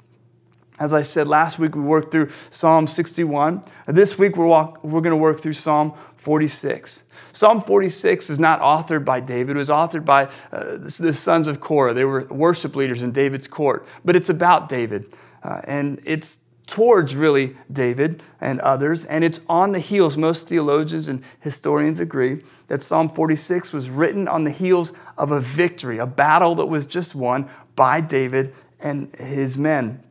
As 0.78 0.92
I 0.92 1.02
said 1.02 1.28
last 1.28 1.58
week, 1.58 1.76
we 1.76 1.80
worked 1.80 2.10
through 2.10 2.30
Psalm 2.50 2.86
61. 2.86 3.62
This 3.86 4.18
week, 4.18 4.36
we're, 4.36 4.46
walk, 4.46 4.82
we're 4.82 5.00
going 5.00 5.12
to 5.12 5.16
work 5.16 5.40
through 5.40 5.52
Psalm 5.52 5.94
46. 6.22 7.02
Psalm 7.32 7.62
46 7.62 8.30
is 8.30 8.38
not 8.38 8.60
authored 8.60 9.04
by 9.04 9.20
David. 9.20 9.56
It 9.56 9.58
was 9.58 9.70
authored 9.70 10.04
by 10.04 10.24
uh, 10.52 10.76
the 10.76 11.14
sons 11.14 11.48
of 11.48 11.60
Korah. 11.60 11.94
They 11.94 12.04
were 12.04 12.24
worship 12.24 12.76
leaders 12.76 13.02
in 13.02 13.12
David's 13.12 13.46
court. 13.46 13.86
But 14.04 14.16
it's 14.16 14.28
about 14.28 14.68
David. 14.68 15.12
Uh, 15.42 15.60
and 15.64 16.00
it's 16.04 16.38
towards 16.66 17.16
really 17.16 17.56
David 17.72 18.22
and 18.40 18.60
others. 18.60 19.04
And 19.06 19.24
it's 19.24 19.40
on 19.48 19.72
the 19.72 19.78
heels, 19.78 20.16
most 20.16 20.46
theologians 20.46 21.08
and 21.08 21.22
historians 21.40 22.00
agree, 22.00 22.42
that 22.68 22.82
Psalm 22.82 23.08
46 23.08 23.72
was 23.72 23.90
written 23.90 24.28
on 24.28 24.44
the 24.44 24.50
heels 24.50 24.92
of 25.16 25.32
a 25.32 25.40
victory, 25.40 25.98
a 25.98 26.06
battle 26.06 26.54
that 26.56 26.66
was 26.66 26.86
just 26.86 27.14
won 27.14 27.48
by 27.74 28.00
David 28.00 28.54
and 28.78 29.14
his 29.16 29.56
men. 29.56 30.02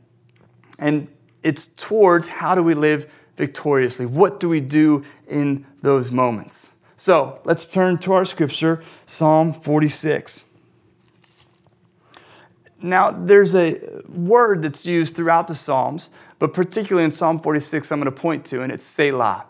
And 0.80 1.08
it's 1.44 1.68
towards 1.68 2.27
how 2.27 2.56
do 2.56 2.63
we 2.63 2.74
live 2.74 3.12
victoriously? 3.38 4.06
What 4.06 4.40
do 4.40 4.50
we 4.50 4.60
do 4.60 5.06
in 5.28 5.66
those 5.82 6.12
moments? 6.12 6.72
So 6.98 7.40
let's 7.46 7.66
turn 7.72 7.98
to 8.00 8.14
our 8.14 8.26
scripture, 8.26 8.84
Psalm 9.06 9.54
46. 9.54 10.46
Now, 12.84 13.12
there's 13.12 13.56
a 13.56 13.80
word 14.08 14.64
that's 14.64 14.86
used 14.86 15.16
throughout 15.16 15.48
the 15.48 15.56
Psalms, 15.56 16.10
but 16.40 16.54
particularly 16.54 17.06
in 17.06 17.12
Psalm 17.12 17.40
46, 17.40 17.92
I'm 17.92 18.00
going 18.00 18.06
to 18.06 18.20
point 18.20 18.46
to, 18.46 18.62
and 18.62 18.72
it's 18.72 18.86
Selah. 18.86 19.46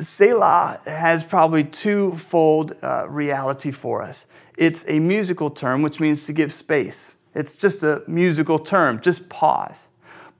Selah 0.00 0.80
has 0.84 1.22
probably 1.22 1.62
twofold 1.62 2.74
uh, 2.82 3.08
reality 3.08 3.70
for 3.70 4.02
us. 4.02 4.26
It's 4.56 4.84
a 4.88 4.98
musical 4.98 5.50
term, 5.50 5.82
which 5.82 6.00
means 6.00 6.26
to 6.26 6.32
give 6.32 6.50
space. 6.50 7.14
It's 7.34 7.56
just 7.56 7.82
a 7.82 8.02
musical 8.06 8.58
term, 8.58 9.00
just 9.00 9.28
pause. 9.28 9.88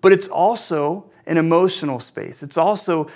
But 0.00 0.12
it's 0.12 0.26
also 0.26 1.10
an 1.26 1.36
emotional 1.36 2.00
space. 2.00 2.42
It's 2.42 2.56
also 2.56 3.08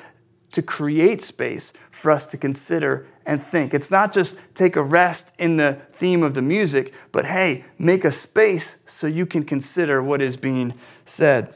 to 0.53 0.63
create 0.63 1.23
space 1.23 1.73
for 1.91 2.11
us 2.11 2.27
to 2.27 2.37
consider 2.37 3.07
and 3.25 3.43
think. 3.43 3.73
It's 3.73 3.91
not 3.91 4.13
just 4.13 4.37
take 4.55 4.75
a 4.77 4.83
rest 4.83 5.33
in 5.39 5.57
the 5.57 5.79
theme 5.95 6.23
of 6.23 6.35
the 6.35 6.43
music, 6.43 6.93
but 7.13 7.27
hey, 7.27 7.65
make 7.79 8.05
a 8.05 8.11
space 8.11 8.77
so 8.87 9.07
you 9.07 9.27
can 9.27 9.45
consider 9.45 10.03
what 10.03 10.21
is 10.21 10.37
being 10.37 10.75
said. 11.05 11.55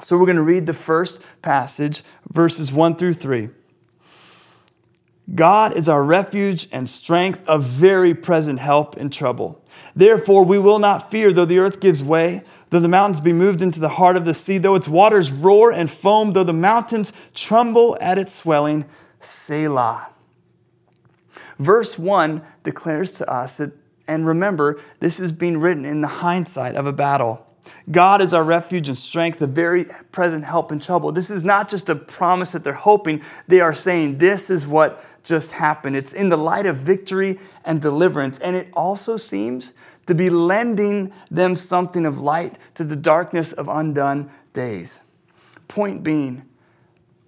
So 0.00 0.16
we're 0.16 0.26
going 0.26 0.36
to 0.36 0.42
read 0.42 0.66
the 0.66 0.74
first 0.74 1.20
passage, 1.42 2.02
verses 2.28 2.72
1 2.72 2.96
through 2.96 3.14
3. 3.14 3.50
God 5.34 5.76
is 5.76 5.88
our 5.88 6.04
refuge 6.04 6.68
and 6.70 6.88
strength, 6.88 7.42
a 7.48 7.58
very 7.58 8.14
present 8.14 8.58
help 8.58 8.96
in 8.96 9.08
trouble. 9.08 9.64
Therefore, 9.96 10.44
we 10.44 10.58
will 10.58 10.78
not 10.78 11.10
fear 11.10 11.32
though 11.32 11.46
the 11.46 11.58
earth 11.58 11.80
gives 11.80 12.04
way, 12.04 12.42
though 12.74 12.80
the 12.80 12.88
mountains 12.88 13.20
be 13.20 13.32
moved 13.32 13.62
into 13.62 13.78
the 13.78 13.88
heart 13.88 14.16
of 14.16 14.24
the 14.24 14.34
sea, 14.34 14.58
though 14.58 14.74
its 14.74 14.88
waters 14.88 15.30
roar 15.30 15.70
and 15.70 15.88
foam, 15.88 16.32
though 16.32 16.42
the 16.42 16.52
mountains 16.52 17.12
tremble 17.32 17.96
at 18.00 18.18
its 18.18 18.34
swelling. 18.34 18.84
Selah. 19.20 20.08
Verse 21.56 21.96
1 21.96 22.42
declares 22.64 23.12
to 23.12 23.30
us 23.32 23.58
that, 23.58 23.70
and 24.08 24.26
remember, 24.26 24.80
this 24.98 25.20
is 25.20 25.30
being 25.30 25.58
written 25.58 25.84
in 25.84 26.00
the 26.00 26.08
hindsight 26.08 26.74
of 26.74 26.84
a 26.84 26.92
battle. 26.92 27.46
God 27.92 28.20
is 28.20 28.34
our 28.34 28.42
refuge 28.42 28.88
and 28.88 28.98
strength, 28.98 29.40
a 29.40 29.46
very 29.46 29.84
present 30.10 30.42
help 30.42 30.72
in 30.72 30.80
trouble. 30.80 31.12
This 31.12 31.30
is 31.30 31.44
not 31.44 31.70
just 31.70 31.88
a 31.88 31.94
promise 31.94 32.50
that 32.52 32.64
they're 32.64 32.72
hoping, 32.72 33.22
they 33.46 33.60
are 33.60 33.72
saying, 33.72 34.18
This 34.18 34.50
is 34.50 34.66
what 34.66 35.04
just 35.22 35.52
happened. 35.52 35.94
It's 35.94 36.12
in 36.12 36.28
the 36.28 36.36
light 36.36 36.66
of 36.66 36.78
victory 36.78 37.38
and 37.64 37.80
deliverance. 37.80 38.40
And 38.40 38.56
it 38.56 38.68
also 38.74 39.16
seems 39.16 39.74
to 40.06 40.14
be 40.14 40.30
lending 40.30 41.12
them 41.30 41.56
something 41.56 42.04
of 42.06 42.20
light 42.20 42.58
to 42.74 42.84
the 42.84 42.96
darkness 42.96 43.52
of 43.52 43.68
undone 43.68 44.30
days. 44.52 45.00
Point 45.68 46.02
being, 46.02 46.42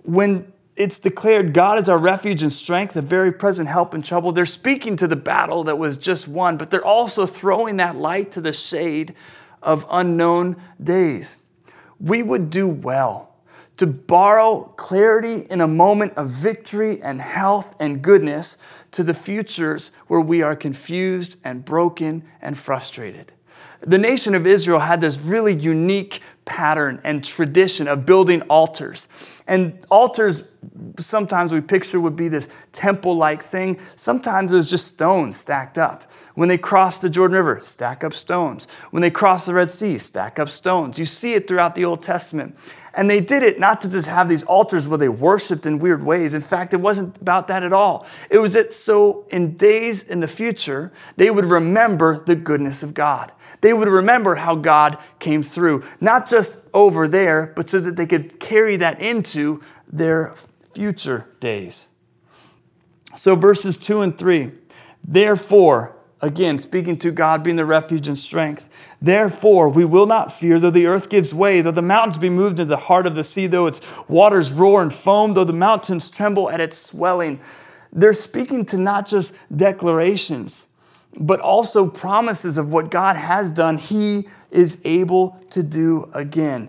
when 0.03 0.53
it's 0.77 0.99
declared 0.99 1.55
God 1.55 1.79
is 1.79 1.89
our 1.89 1.99
refuge 1.99 2.43
and 2.43 2.53
strength, 2.53 2.97
a 2.97 3.03
very 3.03 3.33
present 3.33 3.69
help 3.69 3.95
in 3.95 4.03
trouble. 4.03 4.33
They're 4.33 4.45
speaking 4.45 4.97
to 4.97 5.09
the 5.09 5.17
battle 5.17 5.65
that 5.65 5.79
was 5.79 5.97
just 5.97 6.29
won, 6.29 6.59
but 6.59 6.71
they're 6.71 6.85
also 6.85 7.27
throwing 7.27 7.79
that 7.79 7.97
light 7.97 8.31
to 8.33 8.41
the 8.41 8.53
shade 8.53 9.15
of 9.63 9.87
unknown 9.91 10.57
days. 10.83 11.39
We 11.99 12.23
would 12.23 12.51
do 12.51 12.69
well 12.69 13.35
to 13.79 13.87
borrow 13.87 14.73
clarity 14.77 15.47
in 15.51 15.61
a 15.61 15.69
moment 15.69 16.15
of 16.17 16.31
victory 16.31 17.03
and 17.03 17.21
health 17.21 17.75
and 17.81 18.03
goodness 18.03 18.59
to 18.97 19.05
the 19.05 19.13
futures 19.13 19.91
where 20.07 20.23
we 20.23 20.41
are 20.41 20.57
confused 20.57 21.37
and 21.45 21.63
broken 21.63 22.25
and 22.41 22.57
frustrated. 22.57 23.31
The 23.87 23.99
nation 23.99 24.35
of 24.35 24.47
Israel 24.47 24.79
had 24.79 25.03
this 25.03 25.19
really 25.19 25.53
unique 25.53 26.23
pattern 26.47 27.03
and 27.05 27.23
tradition 27.23 27.89
of 27.89 28.07
building 28.07 28.41
altars. 28.49 29.07
And 29.47 29.85
altars, 29.91 30.43
sometimes 30.99 31.53
we 31.53 31.61
picture 31.61 32.01
would 32.01 32.17
be 32.17 32.29
this 32.29 32.49
temple 32.73 33.17
like 33.17 33.49
thing. 33.51 33.79
Sometimes 33.95 34.53
it 34.53 34.57
was 34.57 34.69
just 34.69 34.89
stones 34.89 35.37
stacked 35.37 35.79
up. 35.79 36.11
When 36.35 36.49
they 36.49 36.59
crossed 36.59 37.03
the 37.03 37.09
Jordan 37.09 37.37
River, 37.37 37.61
stack 37.63 38.03
up 38.03 38.13
stones. 38.13 38.67
When 38.91 39.03
they 39.03 39.11
crossed 39.11 39.47
the 39.47 39.55
Red 39.55 39.71
Sea, 39.71 39.99
stack 39.99 40.39
up 40.39 40.51
stones. 40.51 40.99
You 40.99 41.05
see 41.05 41.35
it 41.35 41.47
throughout 41.47 41.77
the 41.77 41.85
Old 41.85 42.03
Testament. 42.03 42.57
And 42.93 43.11
they 43.11 43.21
did 43.21 43.43
it 43.43 43.61
not 43.61 43.83
to 43.83 43.91
just 43.91 44.09
have 44.09 44.29
these 44.29 44.43
altars 44.45 44.89
where 44.89 44.99
they 44.99 45.11
worshiped 45.11 45.67
in 45.67 45.79
weird 45.79 46.03
ways. 46.03 46.33
In 46.33 46.41
fact, 46.41 46.73
it 46.73 46.79
wasn't 46.79 47.17
about 47.19 47.47
that 47.49 47.63
at 47.63 47.73
all. 47.73 48.07
It 48.31 48.39
was 48.39 48.55
that 48.55 48.73
so 48.73 49.27
in 49.31 49.57
days 49.57 50.03
in 50.03 50.21
the 50.21 50.29
future, 50.29 50.93
they 51.17 51.31
would 51.31 51.45
remember 51.45 52.25
the 52.25 52.35
goodness 52.35 52.83
of 52.83 52.95
God. 52.95 53.33
They 53.61 53.73
would 53.73 53.89
remember 53.89 54.37
how 54.37 54.55
God 54.55 54.99
came 55.19 55.43
through, 55.43 55.85
not 56.01 56.29
just 56.29 56.57
over 56.75 57.09
there, 57.09 57.53
but 57.57 57.71
so 57.71 57.81
that 57.81 57.97
they 57.97 58.07
could 58.07 58.39
carry 58.39 58.77
that 58.77 59.01
into 59.01 59.63
their 59.91 60.35
future 60.75 61.27
days. 61.41 61.87
So, 63.15 63.35
verses 63.35 63.77
2 63.77 64.03
and 64.03 64.19
3 64.19 64.53
Therefore, 65.03 65.97
again, 66.21 66.59
speaking 66.59 66.99
to 66.99 67.11
God 67.11 67.43
being 67.43 67.57
the 67.57 67.65
refuge 67.65 68.09
and 68.09 68.19
strength, 68.19 68.69
therefore 69.01 69.69
we 69.69 69.85
will 69.85 70.07
not 70.07 70.33
fear, 70.33 70.59
though 70.59 70.71
the 70.71 70.87
earth 70.87 71.09
gives 71.09 71.33
way, 71.33 71.61
though 71.61 71.71
the 71.71 71.83
mountains 71.83 72.19
be 72.19 72.29
moved 72.29 72.59
into 72.59 72.71
the 72.71 72.77
heart 72.77 73.07
of 73.07 73.15
the 73.15 73.25
sea, 73.25 73.47
though 73.47 73.67
its 73.67 73.81
waters 74.09 74.53
roar 74.53 74.83
and 74.83 74.93
foam, 74.93 75.35
though 75.35 75.45
the 75.45 75.53
mountains 75.53 76.11
tremble 76.11 76.51
at 76.51 76.61
its 76.61 76.77
swelling. 76.77 77.41
They're 77.93 78.13
speaking 78.13 78.65
to 78.67 78.79
not 78.79 79.07
just 79.07 79.35
declarations 79.55 80.67
but 81.19 81.41
also 81.41 81.87
promises 81.87 82.59
of 82.59 82.71
what 82.71 82.91
God 82.91 83.17
has 83.17 83.51
done, 83.51 83.79
He 83.79 84.29
is 84.51 84.81
able 84.85 85.39
to 85.51 85.63
do 85.63 86.11
again. 86.13 86.69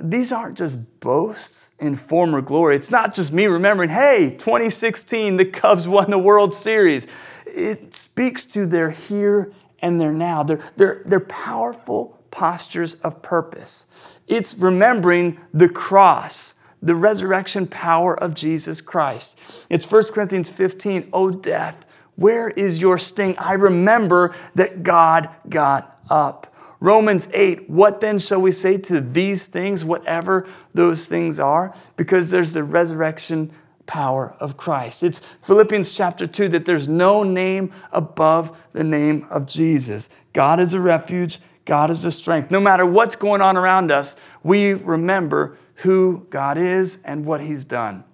These 0.00 0.32
aren't 0.32 0.58
just 0.58 1.00
boasts 1.00 1.72
in 1.78 1.94
former 1.94 2.40
glory. 2.40 2.76
It's 2.76 2.90
not 2.90 3.14
just 3.14 3.32
me 3.32 3.46
remembering, 3.46 3.90
hey, 3.90 4.30
2016, 4.30 5.36
the 5.36 5.44
Cubs 5.44 5.86
won 5.86 6.10
the 6.10 6.18
World 6.18 6.52
Series. 6.52 7.06
It 7.46 7.96
speaks 7.96 8.44
to 8.46 8.66
their 8.66 8.90
here 8.90 9.52
and 9.80 10.00
their 10.00 10.12
now. 10.12 10.42
They're, 10.42 10.62
they're, 10.76 11.02
they're 11.04 11.20
powerful 11.20 12.18
postures 12.30 12.94
of 12.96 13.22
purpose. 13.22 13.86
It's 14.26 14.54
remembering 14.54 15.38
the 15.52 15.68
cross, 15.68 16.54
the 16.82 16.96
resurrection 16.96 17.66
power 17.66 18.18
of 18.18 18.34
Jesus 18.34 18.80
Christ. 18.80 19.38
It's 19.70 19.88
1 19.88 20.04
Corinthians 20.12 20.48
15, 20.48 21.10
oh, 21.12 21.30
death 21.30 21.83
where 22.16 22.50
is 22.50 22.78
your 22.80 22.98
sting? 22.98 23.36
I 23.38 23.54
remember 23.54 24.34
that 24.54 24.82
God 24.82 25.28
got 25.48 26.00
up. 26.08 26.54
Romans 26.80 27.28
8, 27.32 27.70
what 27.70 28.00
then 28.00 28.18
shall 28.18 28.42
we 28.42 28.52
say 28.52 28.76
to 28.76 29.00
these 29.00 29.46
things, 29.46 29.84
whatever 29.84 30.46
those 30.74 31.06
things 31.06 31.40
are? 31.40 31.74
Because 31.96 32.30
there's 32.30 32.52
the 32.52 32.62
resurrection 32.62 33.50
power 33.86 34.34
of 34.38 34.56
Christ. 34.56 35.02
It's 35.02 35.20
Philippians 35.42 35.94
chapter 35.94 36.26
2 36.26 36.48
that 36.48 36.66
there's 36.66 36.88
no 36.88 37.22
name 37.22 37.72
above 37.92 38.56
the 38.72 38.84
name 38.84 39.26
of 39.30 39.46
Jesus. 39.46 40.08
God 40.32 40.60
is 40.60 40.74
a 40.74 40.80
refuge, 40.80 41.38
God 41.64 41.90
is 41.90 42.04
a 42.04 42.10
strength. 42.10 42.50
No 42.50 42.60
matter 42.60 42.84
what's 42.84 43.16
going 43.16 43.40
on 43.40 43.56
around 43.56 43.90
us, 43.90 44.16
we 44.42 44.74
remember 44.74 45.56
who 45.76 46.26
God 46.30 46.58
is 46.58 46.98
and 47.04 47.24
what 47.24 47.40
He's 47.40 47.64
done. 47.64 48.04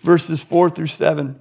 Verses 0.00 0.42
4 0.42 0.70
through 0.70 0.86
7. 0.86 1.40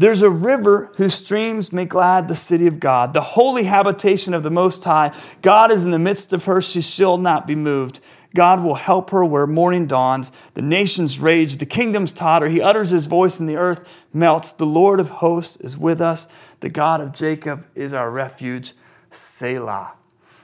There's 0.00 0.22
a 0.22 0.30
river 0.30 0.90
whose 0.96 1.12
streams 1.12 1.74
make 1.74 1.90
glad 1.90 2.26
the 2.26 2.34
city 2.34 2.66
of 2.66 2.80
God, 2.80 3.12
the 3.12 3.20
holy 3.20 3.64
habitation 3.64 4.32
of 4.32 4.42
the 4.42 4.50
Most 4.50 4.82
High. 4.82 5.14
God 5.42 5.70
is 5.70 5.84
in 5.84 5.90
the 5.90 5.98
midst 5.98 6.32
of 6.32 6.46
her, 6.46 6.62
she 6.62 6.80
shall 6.80 7.18
not 7.18 7.46
be 7.46 7.54
moved. 7.54 8.00
God 8.34 8.64
will 8.64 8.76
help 8.76 9.10
her 9.10 9.22
where 9.22 9.46
morning 9.46 9.86
dawns. 9.86 10.32
The 10.54 10.62
nations 10.62 11.20
rage, 11.20 11.58
the 11.58 11.66
kingdoms 11.66 12.12
totter. 12.12 12.48
He 12.48 12.62
utters 12.62 12.88
his 12.88 13.08
voice, 13.08 13.38
and 13.38 13.46
the 13.46 13.56
earth 13.58 13.86
melts. 14.10 14.52
The 14.52 14.64
Lord 14.64 15.00
of 15.00 15.10
hosts 15.10 15.56
is 15.56 15.76
with 15.76 16.00
us. 16.00 16.28
The 16.60 16.70
God 16.70 17.02
of 17.02 17.12
Jacob 17.12 17.66
is 17.74 17.92
our 17.92 18.10
refuge. 18.10 18.72
Selah. 19.10 19.92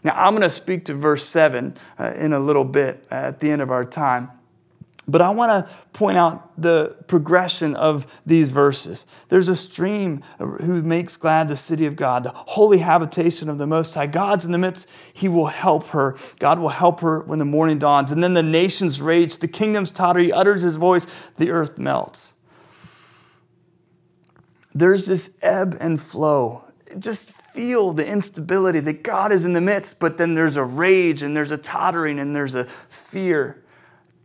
Now, 0.04 0.12
I'm 0.16 0.34
going 0.34 0.42
to 0.42 0.50
speak 0.50 0.84
to 0.84 0.94
verse 0.94 1.26
7 1.26 1.78
uh, 1.98 2.12
in 2.12 2.34
a 2.34 2.38
little 2.38 2.64
bit 2.64 3.06
at 3.10 3.40
the 3.40 3.50
end 3.50 3.62
of 3.62 3.70
our 3.70 3.86
time. 3.86 4.32
But 5.08 5.22
I 5.22 5.30
want 5.30 5.50
to 5.50 5.72
point 5.92 6.18
out 6.18 6.60
the 6.60 6.96
progression 7.06 7.76
of 7.76 8.06
these 8.26 8.50
verses. 8.50 9.06
There's 9.28 9.48
a 9.48 9.54
stream 9.54 10.22
who 10.38 10.82
makes 10.82 11.16
glad 11.16 11.46
the 11.46 11.56
city 11.56 11.86
of 11.86 11.94
God, 11.94 12.24
the 12.24 12.32
holy 12.34 12.78
habitation 12.78 13.48
of 13.48 13.58
the 13.58 13.68
Most 13.68 13.94
High. 13.94 14.08
God's 14.08 14.44
in 14.44 14.50
the 14.50 14.58
midst. 14.58 14.88
He 15.12 15.28
will 15.28 15.46
help 15.46 15.88
her. 15.88 16.16
God 16.40 16.58
will 16.58 16.70
help 16.70 17.00
her 17.00 17.20
when 17.20 17.38
the 17.38 17.44
morning 17.44 17.78
dawns. 17.78 18.10
And 18.10 18.22
then 18.22 18.34
the 18.34 18.42
nations 18.42 19.00
rage, 19.00 19.38
the 19.38 19.46
kingdoms 19.46 19.92
totter. 19.92 20.18
He 20.18 20.32
utters 20.32 20.62
his 20.62 20.76
voice, 20.76 21.06
the 21.36 21.50
earth 21.50 21.78
melts. 21.78 22.32
There's 24.74 25.06
this 25.06 25.30
ebb 25.40 25.76
and 25.80 26.00
flow. 26.00 26.64
Just 26.98 27.30
feel 27.54 27.92
the 27.92 28.04
instability 28.04 28.80
that 28.80 29.02
God 29.04 29.30
is 29.30 29.44
in 29.44 29.52
the 29.52 29.60
midst, 29.60 30.00
but 30.00 30.16
then 30.16 30.34
there's 30.34 30.56
a 30.56 30.64
rage 30.64 31.22
and 31.22 31.36
there's 31.36 31.52
a 31.52 31.56
tottering 31.56 32.18
and 32.18 32.34
there's 32.34 32.56
a 32.56 32.64
fear. 32.64 33.62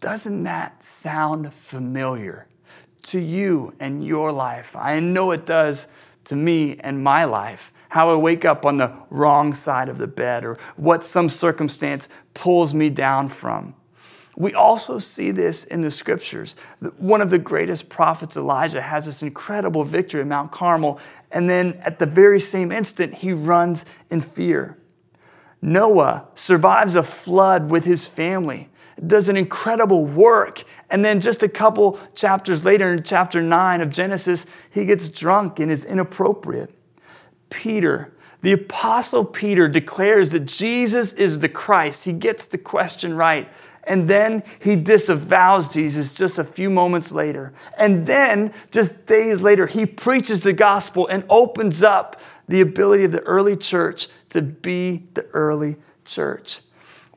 Doesn't 0.01 0.43
that 0.43 0.84
sound 0.84 1.53
familiar 1.53 2.48
to 3.03 3.20
you 3.20 3.74
and 3.79 4.05
your 4.05 4.31
life? 4.31 4.75
I 4.75 5.00
know 5.00 5.31
it 5.31 5.46
does 5.46 5.88
to 6.25 6.36
me 6.36 6.77
and 6.79 7.03
my 7.03 7.24
life. 7.24 7.72
How 7.89 8.10
I 8.10 8.15
wake 8.15 8.43
up 8.43 8.65
on 8.65 8.77
the 8.77 8.91
wrong 9.12 9.53
side 9.53 9.89
of 9.89 10.00
the 10.00 10.08
bed 10.08 10.43
or 10.43 10.58
what 10.75 11.05
some 11.05 11.29
circumstance 11.29 12.10
pulls 12.34 12.74
me 12.74 12.89
down 12.89 13.29
from. 13.29 13.75
We 14.36 14.53
also 14.53 14.98
see 14.98 15.29
this 15.29 15.65
in 15.65 15.81
the 15.81 15.91
scriptures. 15.91 16.55
One 16.98 17.22
of 17.22 17.29
the 17.29 17.38
greatest 17.38 17.89
prophets, 17.89 18.36
Elijah, 18.36 18.81
has 18.81 19.05
this 19.05 19.22
incredible 19.22 19.84
victory 19.84 20.22
at 20.22 20.27
Mount 20.27 20.51
Carmel, 20.51 21.00
and 21.31 21.50
then 21.50 21.79
at 21.84 22.00
the 22.00 22.05
very 22.05 22.39
same 22.39 22.72
instant, 22.72 23.13
he 23.15 23.34
runs 23.34 23.86
in 24.10 24.22
fear. 24.22 24.77
Noah 25.62 26.25
survives 26.34 26.96
a 26.96 27.03
flood 27.03 27.70
with 27.70 27.84
his 27.84 28.08
family, 28.08 28.70
does 29.05 29.29
an 29.29 29.38
incredible 29.38 30.05
work, 30.05 30.63
and 30.89 31.03
then 31.03 31.19
just 31.19 31.43
a 31.43 31.50
couple 31.50 32.00
chapters 32.15 32.65
later, 32.65 32.93
in 32.93 33.03
chapter 33.03 33.41
9 33.41 33.81
of 33.81 33.89
Genesis, 33.89 34.45
he 34.69 34.86
gets 34.86 35.10
drunk 35.10 35.60
and 35.60 35.71
is 35.71 35.86
inappropriate. 35.86 36.74
Peter, 37.50 38.13
the 38.41 38.53
apostle 38.53 39.24
Peter 39.24 39.67
declares 39.67 40.31
that 40.31 40.45
Jesus 40.45 41.13
is 41.13 41.39
the 41.39 41.50
Christ. 41.50 42.05
He 42.05 42.13
gets 42.13 42.45
the 42.45 42.57
question 42.57 43.13
right. 43.13 43.48
And 43.86 44.07
then 44.07 44.43
he 44.60 44.75
disavows 44.75 45.74
Jesus 45.74 46.13
just 46.13 46.38
a 46.38 46.43
few 46.43 46.69
moments 46.69 47.12
later. 47.12 47.53
And 47.77 48.05
then, 48.05 48.53
just 48.71 49.05
days 49.05 49.41
later, 49.41 49.65
he 49.65 49.86
preaches 49.86 50.41
the 50.41 50.53
gospel 50.53 51.07
and 51.07 51.24
opens 51.29 51.81
up 51.81 52.19
the 52.48 52.62
ability 52.62 53.05
of 53.05 53.12
the 53.12 53.21
early 53.21 53.55
church 53.55 54.07
to 54.29 54.41
be 54.41 55.07
the 55.13 55.25
early 55.33 55.77
church. 56.05 56.62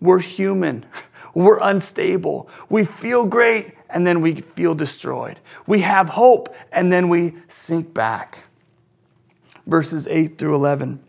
We're 0.00 0.20
human, 0.20 0.86
we're 1.34 1.58
unstable, 1.58 2.48
we 2.68 2.84
feel 2.84 3.26
great, 3.26 3.74
and 3.90 4.06
then 4.06 4.20
we 4.20 4.36
feel 4.36 4.74
destroyed. 4.74 5.38
We 5.66 5.80
have 5.80 6.08
hope, 6.10 6.54
and 6.72 6.92
then 6.92 7.08
we 7.08 7.34
sink 7.48 7.92
back. 7.94 8.44
Verses 9.66 10.06
8 10.06 10.38
through 10.38 10.54
11. 10.54 11.00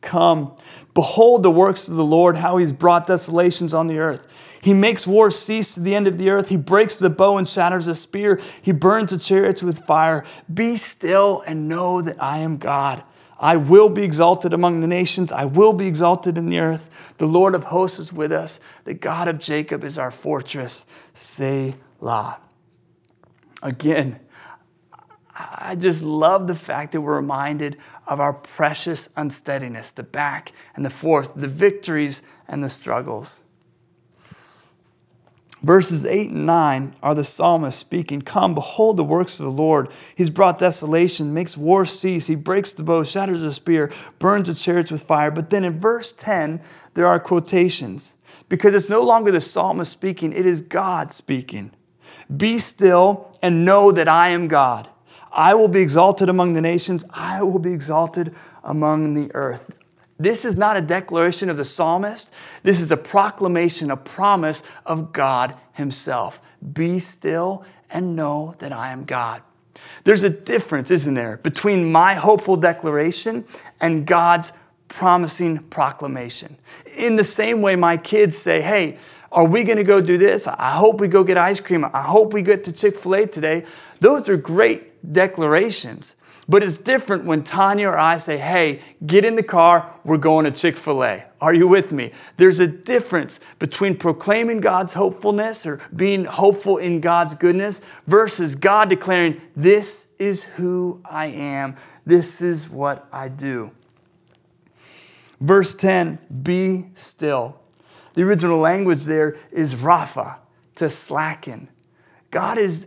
Come, 0.00 0.56
behold 0.94 1.42
the 1.42 1.50
works 1.50 1.86
of 1.88 1.94
the 1.94 2.04
Lord, 2.04 2.36
how 2.36 2.56
he's 2.56 2.72
brought 2.72 3.06
desolations 3.06 3.72
on 3.72 3.86
the 3.86 3.98
earth. 3.98 4.26
He 4.60 4.74
makes 4.74 5.06
war 5.06 5.30
cease 5.30 5.74
to 5.74 5.80
the 5.80 5.94
end 5.94 6.06
of 6.06 6.18
the 6.18 6.30
earth. 6.30 6.48
He 6.48 6.56
breaks 6.56 6.96
the 6.96 7.10
bow 7.10 7.36
and 7.36 7.48
shatters 7.48 7.86
the 7.86 7.96
spear. 7.96 8.40
He 8.62 8.70
burns 8.70 9.10
the 9.10 9.18
chariots 9.18 9.62
with 9.62 9.84
fire. 9.84 10.24
Be 10.52 10.76
still 10.76 11.42
and 11.46 11.68
know 11.68 12.00
that 12.00 12.22
I 12.22 12.38
am 12.38 12.58
God. 12.58 13.02
I 13.42 13.56
will 13.56 13.88
be 13.88 14.04
exalted 14.04 14.54
among 14.54 14.80
the 14.80 14.86
nations. 14.86 15.32
I 15.32 15.46
will 15.46 15.72
be 15.72 15.88
exalted 15.88 16.38
in 16.38 16.46
the 16.46 16.60
earth. 16.60 16.88
The 17.18 17.26
Lord 17.26 17.56
of 17.56 17.64
hosts 17.64 17.98
is 17.98 18.12
with 18.12 18.30
us. 18.30 18.60
The 18.84 18.94
God 18.94 19.26
of 19.26 19.40
Jacob 19.40 19.82
is 19.82 19.98
our 19.98 20.12
fortress. 20.12 20.86
Selah. 21.12 22.38
Again, 23.60 24.20
I 25.34 25.74
just 25.74 26.04
love 26.04 26.46
the 26.46 26.54
fact 26.54 26.92
that 26.92 27.00
we're 27.00 27.16
reminded 27.16 27.78
of 28.06 28.20
our 28.20 28.32
precious 28.32 29.08
unsteadiness, 29.16 29.90
the 29.90 30.04
back 30.04 30.52
and 30.76 30.84
the 30.84 30.90
forth, 30.90 31.32
the 31.34 31.48
victories 31.48 32.22
and 32.46 32.62
the 32.62 32.68
struggles. 32.68 33.40
Verses 35.62 36.04
8 36.04 36.30
and 36.30 36.44
9 36.44 36.96
are 37.04 37.14
the 37.14 37.22
psalmist 37.22 37.78
speaking 37.78 38.20
Come, 38.20 38.54
behold 38.54 38.96
the 38.96 39.04
works 39.04 39.38
of 39.38 39.46
the 39.46 39.52
Lord. 39.52 39.88
He's 40.16 40.30
brought 40.30 40.58
desolation, 40.58 41.32
makes 41.32 41.56
war 41.56 41.84
cease. 41.84 42.26
He 42.26 42.34
breaks 42.34 42.72
the 42.72 42.82
bow, 42.82 43.04
shatters 43.04 43.42
the 43.42 43.52
spear, 43.52 43.92
burns 44.18 44.48
the 44.48 44.54
chariots 44.54 44.90
with 44.90 45.04
fire. 45.04 45.30
But 45.30 45.50
then 45.50 45.64
in 45.64 45.78
verse 45.78 46.12
10, 46.12 46.60
there 46.94 47.06
are 47.06 47.20
quotations 47.20 48.16
because 48.48 48.74
it's 48.74 48.88
no 48.88 49.02
longer 49.02 49.30
the 49.30 49.40
psalmist 49.40 49.92
speaking, 49.92 50.32
it 50.32 50.46
is 50.46 50.62
God 50.62 51.12
speaking. 51.12 51.70
Be 52.34 52.58
still 52.58 53.30
and 53.40 53.64
know 53.64 53.92
that 53.92 54.08
I 54.08 54.30
am 54.30 54.48
God. 54.48 54.88
I 55.30 55.54
will 55.54 55.68
be 55.68 55.80
exalted 55.80 56.28
among 56.28 56.52
the 56.52 56.60
nations, 56.60 57.04
I 57.10 57.42
will 57.42 57.58
be 57.58 57.72
exalted 57.72 58.34
among 58.64 59.14
the 59.14 59.32
earth. 59.34 59.70
This 60.22 60.44
is 60.44 60.56
not 60.56 60.76
a 60.76 60.80
declaration 60.80 61.50
of 61.50 61.56
the 61.56 61.64
psalmist. 61.64 62.32
This 62.62 62.80
is 62.80 62.92
a 62.92 62.96
proclamation, 62.96 63.90
a 63.90 63.96
promise 63.96 64.62
of 64.86 65.12
God 65.12 65.54
Himself. 65.72 66.40
Be 66.72 67.00
still 67.00 67.64
and 67.90 68.14
know 68.14 68.54
that 68.60 68.72
I 68.72 68.92
am 68.92 69.04
God. 69.04 69.42
There's 70.04 70.22
a 70.22 70.30
difference, 70.30 70.92
isn't 70.92 71.14
there, 71.14 71.38
between 71.38 71.90
my 71.90 72.14
hopeful 72.14 72.56
declaration 72.56 73.44
and 73.80 74.06
God's 74.06 74.52
promising 74.86 75.58
proclamation. 75.58 76.56
In 76.96 77.16
the 77.16 77.24
same 77.24 77.60
way, 77.60 77.74
my 77.74 77.96
kids 77.96 78.38
say, 78.38 78.60
Hey, 78.60 78.98
are 79.32 79.46
we 79.46 79.64
going 79.64 79.78
to 79.78 79.84
go 79.84 80.00
do 80.00 80.18
this? 80.18 80.46
I 80.46 80.70
hope 80.70 81.00
we 81.00 81.08
go 81.08 81.24
get 81.24 81.38
ice 81.38 81.58
cream. 81.58 81.84
I 81.84 82.02
hope 82.02 82.32
we 82.32 82.42
get 82.42 82.64
to 82.64 82.72
Chick 82.72 82.98
fil 82.98 83.14
A 83.14 83.26
today. 83.26 83.64
Those 83.98 84.28
are 84.28 84.36
great 84.36 85.12
declarations. 85.12 86.14
But 86.48 86.62
it's 86.62 86.76
different 86.76 87.24
when 87.24 87.44
Tanya 87.44 87.90
or 87.90 87.98
I 87.98 88.18
say, 88.18 88.36
hey, 88.36 88.82
get 89.06 89.24
in 89.24 89.36
the 89.36 89.42
car, 89.42 89.92
we're 90.04 90.16
going 90.16 90.44
to 90.44 90.50
Chick 90.50 90.76
fil 90.76 91.04
A. 91.04 91.24
Are 91.40 91.54
you 91.54 91.68
with 91.68 91.92
me? 91.92 92.12
There's 92.36 92.60
a 92.60 92.66
difference 92.66 93.38
between 93.58 93.96
proclaiming 93.96 94.60
God's 94.60 94.92
hopefulness 94.92 95.64
or 95.66 95.80
being 95.94 96.24
hopeful 96.24 96.78
in 96.78 97.00
God's 97.00 97.34
goodness 97.34 97.80
versus 98.06 98.54
God 98.54 98.88
declaring, 98.88 99.40
this 99.54 100.08
is 100.18 100.42
who 100.42 101.00
I 101.04 101.26
am, 101.26 101.76
this 102.04 102.42
is 102.42 102.68
what 102.68 103.06
I 103.12 103.28
do. 103.28 103.70
Verse 105.40 105.74
10 105.74 106.18
be 106.42 106.86
still. 106.94 107.58
The 108.14 108.22
original 108.22 108.58
language 108.58 109.04
there 109.04 109.36
is 109.50 109.74
rapha, 109.74 110.36
to 110.76 110.90
slacken. 110.90 111.68
God 112.30 112.58
is 112.58 112.86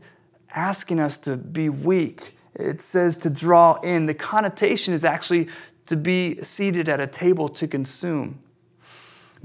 asking 0.53 0.99
us 0.99 1.17
to 1.19 1.35
be 1.35 1.69
weak. 1.69 2.34
It 2.55 2.81
says 2.81 3.17
to 3.17 3.29
draw 3.29 3.79
in. 3.81 4.05
The 4.05 4.13
connotation 4.13 4.93
is 4.93 5.03
actually 5.03 5.49
to 5.87 5.95
be 5.95 6.41
seated 6.43 6.89
at 6.89 6.99
a 6.99 7.07
table 7.07 7.49
to 7.49 7.67
consume. 7.67 8.39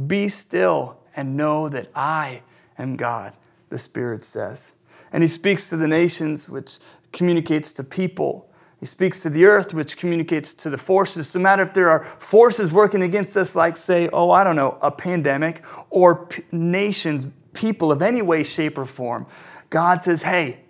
Be 0.07 0.29
still 0.29 0.97
and 1.15 1.37
know 1.37 1.69
that 1.69 1.91
I 1.95 2.43
am 2.79 2.97
God, 2.97 3.35
the 3.69 3.79
Spirit 3.79 4.25
says. 4.25 4.73
And 5.13 5.23
he 5.23 5.29
speaks 5.29 5.69
to 5.71 5.77
the 5.77 5.89
nations, 5.89 6.49
which 6.49 6.79
communicates 7.13 7.73
to 7.75 7.85
people. 7.85 8.49
He 8.79 8.87
speaks 8.87 9.21
to 9.23 9.31
the 9.31 9.45
earth, 9.45 9.75
which 9.75 9.97
communicates 9.97 10.55
to 10.55 10.71
the 10.71 10.79
forces. 10.79 11.35
No 11.35 11.43
matter 11.43 11.63
if 11.63 11.75
there 11.75 11.91
are 11.91 12.05
forces 12.05 12.73
working 12.73 13.03
against 13.03 13.37
us, 13.37 13.55
like, 13.55 13.77
say, 13.77 14.09
oh, 14.13 14.31
I 14.31 14.45
don't 14.45 14.57
know, 14.57 14.79
a 14.81 14.91
pandemic, 14.91 15.63
or 15.91 16.27
p- 16.27 16.45
nations, 16.53 17.27
people 17.53 17.93
of 17.93 18.01
any 18.01 18.23
way, 18.23 18.45
shape, 18.45 18.79
or 18.79 18.87
form, 18.87 19.27
God 19.69 20.03
says, 20.03 20.23
hey, 20.23 20.61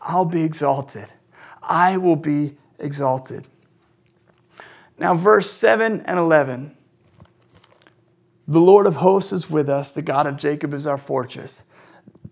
I'll 0.00 0.24
be 0.24 0.42
exalted. 0.42 1.06
I 1.70 1.96
will 1.96 2.16
be 2.16 2.58
exalted. 2.78 3.46
Now, 4.98 5.14
verse 5.14 5.50
7 5.50 6.02
and 6.02 6.18
11 6.18 6.76
the 8.50 8.60
Lord 8.60 8.88
of 8.88 8.96
hosts 8.96 9.32
is 9.32 9.48
with 9.48 9.68
us, 9.68 9.92
the 9.92 10.02
God 10.02 10.26
of 10.26 10.36
Jacob 10.36 10.74
is 10.74 10.84
our 10.84 10.98
fortress. 10.98 11.62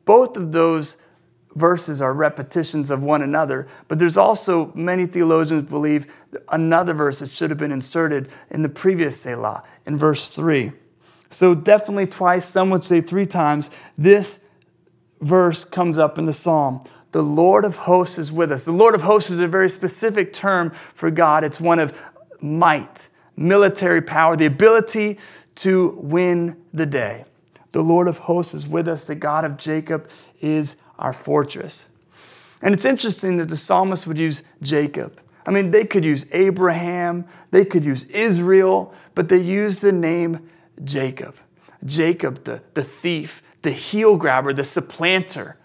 Both 0.04 0.36
of 0.36 0.50
those 0.50 0.96
verses 1.54 2.02
are 2.02 2.12
repetitions 2.12 2.90
of 2.90 3.04
one 3.04 3.22
another, 3.22 3.68
but 3.86 4.00
there's 4.00 4.16
also 4.16 4.72
many 4.74 5.06
theologians 5.06 5.70
believe 5.70 6.12
another 6.48 6.92
verse 6.92 7.20
that 7.20 7.30
should 7.30 7.50
have 7.50 7.58
been 7.58 7.70
inserted 7.70 8.30
in 8.50 8.62
the 8.62 8.68
previous 8.68 9.20
Selah, 9.20 9.62
in 9.86 9.96
verse 9.96 10.28
3. 10.30 10.72
So, 11.30 11.54
definitely 11.54 12.08
twice, 12.08 12.44
some 12.44 12.70
would 12.70 12.82
say 12.82 13.00
three 13.00 13.26
times, 13.26 13.70
this 13.96 14.40
verse 15.20 15.64
comes 15.64 16.00
up 16.00 16.18
in 16.18 16.24
the 16.24 16.32
psalm. 16.32 16.80
The 17.12 17.22
Lord 17.22 17.64
of 17.64 17.76
hosts 17.76 18.18
is 18.18 18.30
with 18.30 18.52
us. 18.52 18.64
The 18.64 18.72
Lord 18.72 18.94
of 18.94 19.02
hosts 19.02 19.30
is 19.30 19.38
a 19.38 19.48
very 19.48 19.70
specific 19.70 20.32
term 20.32 20.72
for 20.94 21.10
God. 21.10 21.42
It's 21.42 21.60
one 21.60 21.78
of 21.78 21.98
might, 22.40 23.08
military 23.36 24.02
power, 24.02 24.36
the 24.36 24.46
ability 24.46 25.18
to 25.56 25.98
win 26.00 26.56
the 26.72 26.86
day. 26.86 27.24
The 27.72 27.82
Lord 27.82 28.08
of 28.08 28.18
hosts 28.18 28.54
is 28.54 28.66
with 28.66 28.88
us. 28.88 29.04
The 29.04 29.14
God 29.14 29.44
of 29.44 29.56
Jacob 29.56 30.08
is 30.40 30.76
our 30.98 31.12
fortress. 31.12 31.86
And 32.60 32.74
it's 32.74 32.84
interesting 32.84 33.38
that 33.38 33.48
the 33.48 33.56
psalmist 33.56 34.06
would 34.06 34.18
use 34.18 34.42
Jacob. 34.62 35.20
I 35.46 35.50
mean, 35.50 35.70
they 35.70 35.84
could 35.84 36.04
use 36.04 36.26
Abraham, 36.32 37.24
they 37.50 37.64
could 37.64 37.84
use 37.84 38.04
Israel, 38.04 38.92
but 39.14 39.28
they 39.28 39.38
use 39.38 39.78
the 39.78 39.92
name 39.92 40.50
Jacob. 40.84 41.36
Jacob, 41.84 42.44
the, 42.44 42.60
the 42.74 42.84
thief, 42.84 43.42
the 43.62 43.70
heel 43.70 44.16
grabber, 44.16 44.52
the 44.52 44.64
supplanter. 44.64 45.56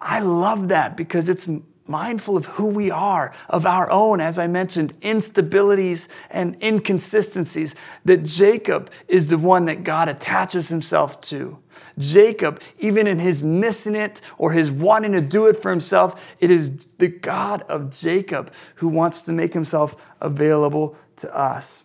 I 0.00 0.20
love 0.20 0.68
that 0.68 0.96
because 0.96 1.28
it's 1.28 1.48
mindful 1.86 2.36
of 2.36 2.46
who 2.46 2.66
we 2.66 2.90
are, 2.90 3.32
of 3.48 3.66
our 3.66 3.90
own, 3.90 4.20
as 4.20 4.38
I 4.38 4.46
mentioned, 4.46 4.98
instabilities 5.00 6.08
and 6.30 6.62
inconsistencies, 6.62 7.74
that 8.04 8.24
Jacob 8.24 8.90
is 9.08 9.28
the 9.28 9.38
one 9.38 9.64
that 9.64 9.84
God 9.84 10.08
attaches 10.08 10.68
himself 10.68 11.20
to. 11.22 11.58
Jacob, 11.98 12.60
even 12.78 13.06
in 13.06 13.18
his 13.18 13.42
missing 13.42 13.94
it 13.94 14.20
or 14.36 14.52
his 14.52 14.70
wanting 14.70 15.12
to 15.12 15.20
do 15.20 15.46
it 15.46 15.60
for 15.60 15.70
himself, 15.70 16.22
it 16.38 16.50
is 16.50 16.84
the 16.98 17.08
God 17.08 17.62
of 17.62 17.90
Jacob 17.90 18.52
who 18.76 18.88
wants 18.88 19.22
to 19.22 19.32
make 19.32 19.54
himself 19.54 19.96
available 20.20 20.96
to 21.16 21.34
us. 21.34 21.84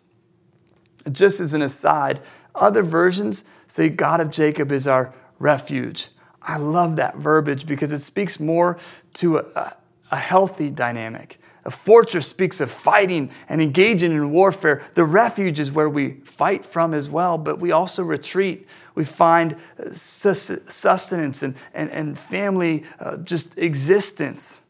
Just 1.11 1.39
as 1.39 1.53
an 1.53 1.61
aside, 1.61 2.21
other 2.53 2.83
versions 2.83 3.45
say 3.67 3.89
God 3.89 4.21
of 4.21 4.29
Jacob 4.29 4.71
is 4.71 4.87
our 4.87 5.13
refuge. 5.39 6.09
I 6.45 6.57
love 6.57 6.97
that 6.97 7.17
verbiage 7.17 7.65
because 7.65 7.91
it 7.91 8.01
speaks 8.01 8.39
more 8.39 8.77
to 9.15 9.37
a, 9.37 9.75
a 10.11 10.17
healthy 10.17 10.69
dynamic. 10.69 11.39
A 11.65 11.71
fortress 11.71 12.27
speaks 12.27 12.59
of 12.59 12.69
fighting 12.69 13.31
and 13.47 13.61
engaging 13.61 14.11
in 14.11 14.31
warfare. 14.31 14.83
The 14.95 15.05
refuge 15.05 15.59
is 15.59 15.71
where 15.71 15.89
we 15.89 16.15
fight 16.25 16.65
from 16.65 16.93
as 16.93 17.09
well, 17.09 17.37
but 17.37 17.59
we 17.59 17.71
also 17.71 18.03
retreat. 18.03 18.67
We 18.95 19.05
find 19.05 19.55
uh, 19.79 19.93
sustenance 19.93 21.41
and, 21.41 21.55
and, 21.73 21.89
and 21.89 22.19
family 22.19 22.83
uh, 22.99 23.17
just 23.17 23.57
existence. 23.57 24.61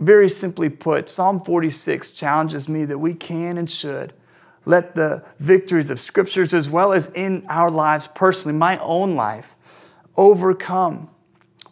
Very 0.00 0.28
simply 0.28 0.68
put, 0.68 1.08
Psalm 1.08 1.44
46 1.44 2.10
challenges 2.10 2.68
me 2.68 2.84
that 2.86 2.98
we 2.98 3.14
can 3.14 3.56
and 3.56 3.70
should 3.70 4.14
let 4.70 4.94
the 4.94 5.24
victories 5.38 5.90
of 5.90 6.00
scriptures, 6.00 6.54
as 6.54 6.70
well 6.70 6.92
as 6.92 7.10
in 7.10 7.44
our 7.48 7.70
lives 7.70 8.06
personally, 8.06 8.56
my 8.56 8.78
own 8.78 9.16
life, 9.16 9.56
overcome 10.16 11.10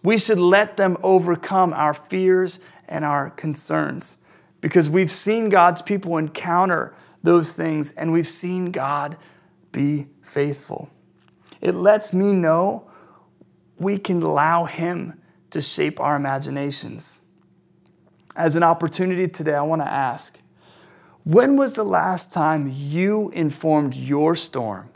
we 0.02 0.18
should 0.18 0.38
let 0.38 0.76
them 0.76 0.96
overcome 1.02 1.72
our 1.72 1.94
fears 1.94 2.60
and 2.88 3.04
our 3.04 3.30
concerns 3.30 4.16
because 4.60 4.88
we've 4.88 5.10
seen 5.10 5.48
God's 5.48 5.82
people 5.82 6.16
encounter 6.16 6.94
those 7.22 7.52
things 7.52 7.92
and 7.92 8.12
we've 8.12 8.28
seen 8.28 8.70
God 8.70 9.16
be 9.72 10.06
faithful. 10.22 10.88
It 11.60 11.74
lets 11.74 12.12
me 12.12 12.32
know 12.32 12.90
we 13.76 13.98
can 13.98 14.22
allow 14.22 14.64
Him 14.64 15.20
to 15.50 15.60
shape 15.60 16.00
our 16.00 16.16
imaginations. 16.16 17.20
As 18.36 18.54
an 18.54 18.62
opportunity 18.62 19.26
today, 19.26 19.54
I 19.54 19.62
want 19.62 19.82
to 19.82 19.88
ask 19.88 20.38
when 21.28 21.58
was 21.58 21.74
the 21.74 21.84
last 21.84 22.32
time 22.32 22.72
you 22.74 23.28
informed 23.34 23.94
your 23.94 24.34
storm, 24.34 24.88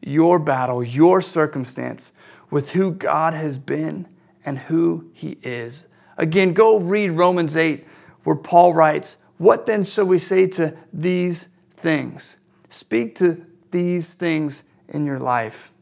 your 0.00 0.38
battle, 0.38 0.82
your 0.82 1.20
circumstance 1.20 2.12
with 2.50 2.70
who 2.70 2.90
God 2.90 3.34
has 3.34 3.58
been 3.58 4.08
and 4.46 4.58
who 4.58 5.10
he 5.12 5.36
is. 5.42 5.86
Again, 6.16 6.54
go 6.54 6.78
read 6.78 7.10
Romans 7.10 7.58
8, 7.58 7.86
where 8.24 8.36
Paul 8.36 8.72
writes, 8.72 9.18
What 9.36 9.66
then 9.66 9.84
shall 9.84 10.06
we 10.06 10.16
say 10.16 10.46
to 10.46 10.74
these 10.94 11.48
things? 11.76 12.38
Speak 12.70 13.14
to 13.16 13.44
these 13.70 14.14
things 14.14 14.62
in 14.88 15.04
your 15.04 15.18
life. 15.18 15.72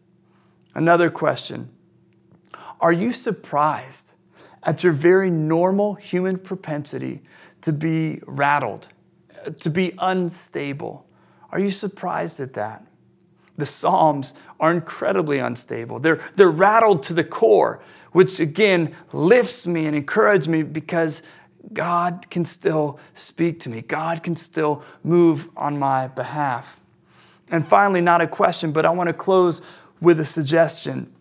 Another 0.74 1.08
question 1.08 1.70
Are 2.80 2.92
you 2.92 3.12
surprised 3.12 4.14
at 4.64 4.82
your 4.82 4.92
very 4.92 5.30
normal 5.30 5.94
human 5.94 6.36
propensity 6.36 7.22
to 7.60 7.72
be 7.72 8.20
rattled, 8.26 8.88
to 9.60 9.70
be 9.70 9.94
unstable? 9.98 11.06
Are 11.50 11.60
you 11.60 11.70
surprised 11.70 12.40
at 12.40 12.54
that? 12.54 12.84
The 13.56 13.66
Psalms 13.66 14.34
are 14.58 14.72
incredibly 14.72 15.38
unstable. 15.38 16.00
They're, 16.00 16.20
they're 16.36 16.50
rattled 16.50 17.02
to 17.04 17.14
the 17.14 17.24
core 17.24 17.80
which 18.14 18.38
again 18.38 18.94
lifts 19.12 19.66
me 19.66 19.86
and 19.86 19.96
encourages 19.96 20.48
me 20.48 20.62
because 20.62 21.20
God 21.72 22.26
can 22.30 22.44
still 22.44 23.00
speak 23.12 23.58
to 23.60 23.68
me. 23.68 23.80
God 23.80 24.22
can 24.22 24.36
still 24.36 24.84
move 25.02 25.48
on 25.56 25.80
my 25.80 26.06
behalf. 26.06 26.78
And 27.50 27.66
finally, 27.66 28.00
not 28.00 28.20
a 28.20 28.28
question, 28.28 28.70
but 28.70 28.86
I 28.86 28.90
want 28.90 29.08
to 29.08 29.12
close 29.12 29.62
with 30.00 30.20
a 30.20 30.24
suggestion. 30.24 31.12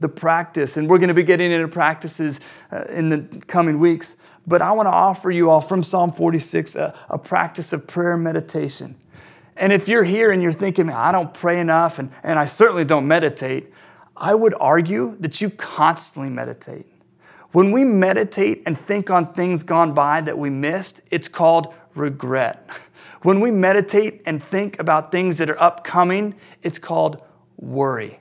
The 0.00 0.08
practice, 0.08 0.78
and 0.78 0.88
we're 0.88 0.98
going 0.98 1.08
to 1.08 1.14
be 1.14 1.22
getting 1.22 1.52
into 1.52 1.68
practices 1.68 2.40
uh, 2.72 2.84
in 2.84 3.10
the 3.10 3.42
coming 3.46 3.78
weeks, 3.78 4.16
but 4.46 4.62
I 4.62 4.72
want 4.72 4.86
to 4.86 4.92
offer 4.92 5.30
you 5.30 5.50
all 5.50 5.60
from 5.60 5.82
Psalm 5.82 6.12
46 6.12 6.76
a, 6.76 6.94
a 7.08 7.18
practice 7.18 7.72
of 7.72 7.86
prayer 7.86 8.16
meditation. 8.16 8.96
And 9.56 9.72
if 9.72 9.88
you're 9.88 10.04
here 10.04 10.32
and 10.32 10.42
you're 10.42 10.52
thinking, 10.52 10.90
I 10.90 11.12
don't 11.12 11.32
pray 11.32 11.60
enough 11.60 11.98
and, 11.98 12.10
and 12.22 12.38
I 12.38 12.44
certainly 12.44 12.84
don't 12.84 13.06
meditate, 13.06 13.72
I 14.16 14.34
would 14.34 14.54
argue 14.58 15.16
that 15.20 15.40
you 15.40 15.50
constantly 15.50 16.28
meditate. 16.28 16.86
When 17.52 17.70
we 17.70 17.84
meditate 17.84 18.62
and 18.66 18.76
think 18.76 19.10
on 19.10 19.32
things 19.32 19.62
gone 19.62 19.94
by 19.94 20.20
that 20.22 20.36
we 20.36 20.50
missed, 20.50 21.00
it's 21.10 21.28
called 21.28 21.72
regret. 21.94 22.68
When 23.22 23.40
we 23.40 23.50
meditate 23.50 24.20
and 24.26 24.44
think 24.44 24.78
about 24.78 25.10
things 25.10 25.38
that 25.38 25.48
are 25.48 25.58
upcoming, 25.58 26.34
it's 26.62 26.78
called 26.78 27.22
worry. 27.56 28.20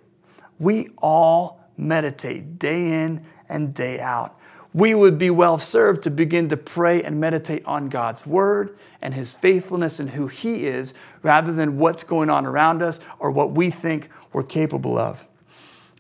We 0.59 0.91
all 0.97 1.59
meditate 1.75 2.57
day 2.57 3.03
in 3.03 3.25
and 3.49 3.73
day 3.73 3.99
out. 3.99 4.39
We 4.73 4.95
would 4.95 5.19
be 5.19 5.29
well 5.29 5.59
served 5.59 6.03
to 6.03 6.09
begin 6.09 6.49
to 6.49 6.57
pray 6.57 7.03
and 7.03 7.19
meditate 7.19 7.63
on 7.65 7.89
God's 7.89 8.25
word 8.25 8.75
and 9.01 9.13
his 9.13 9.33
faithfulness 9.35 9.99
and 9.99 10.09
who 10.09 10.27
he 10.27 10.65
is 10.65 10.93
rather 11.21 11.53
than 11.53 11.77
what's 11.77 12.03
going 12.03 12.29
on 12.29 12.45
around 12.45 12.81
us 12.81 12.99
or 13.19 13.29
what 13.29 13.51
we 13.51 13.69
think 13.69 14.09
we're 14.31 14.43
capable 14.43 14.97
of. 14.97 15.27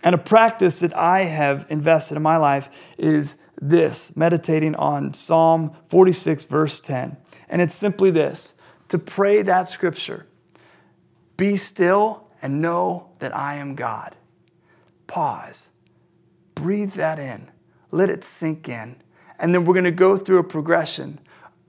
And 0.03 0.15
a 0.15 0.17
practice 0.17 0.79
that 0.79 0.95
I 0.97 1.21
have 1.21 1.65
invested 1.69 2.17
in 2.17 2.23
my 2.23 2.37
life 2.37 2.69
is 2.97 3.37
this 3.61 4.15
meditating 4.17 4.75
on 4.75 5.13
Psalm 5.13 5.75
46, 5.87 6.45
verse 6.45 6.79
10. 6.79 7.15
And 7.47 7.61
it's 7.61 7.75
simply 7.75 8.11
this 8.11 8.53
to 8.89 8.97
pray 8.99 9.41
that 9.43 9.69
scripture 9.69 10.25
Be 11.37 11.55
still 11.55 12.27
and 12.41 12.61
know 12.61 13.11
that 13.19 13.35
I 13.35 13.55
am 13.55 13.75
God. 13.75 14.15
Pause, 15.07 15.67
breathe 16.55 16.93
that 16.93 17.19
in, 17.19 17.49
let 17.93 18.09
it 18.09 18.23
sink 18.23 18.67
in. 18.67 18.95
And 19.37 19.53
then 19.53 19.65
we're 19.65 19.73
going 19.73 19.85
to 19.85 19.91
go 19.91 20.17
through 20.17 20.39
a 20.39 20.43
progression 20.43 21.19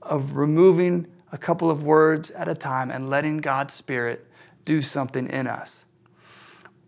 of 0.01 0.37
removing 0.37 1.07
a 1.31 1.37
couple 1.37 1.69
of 1.69 1.83
words 1.83 2.31
at 2.31 2.47
a 2.47 2.55
time 2.55 2.89
and 2.89 3.09
letting 3.09 3.37
God's 3.37 3.73
Spirit 3.73 4.25
do 4.65 4.81
something 4.81 5.29
in 5.29 5.45
us. 5.45 5.85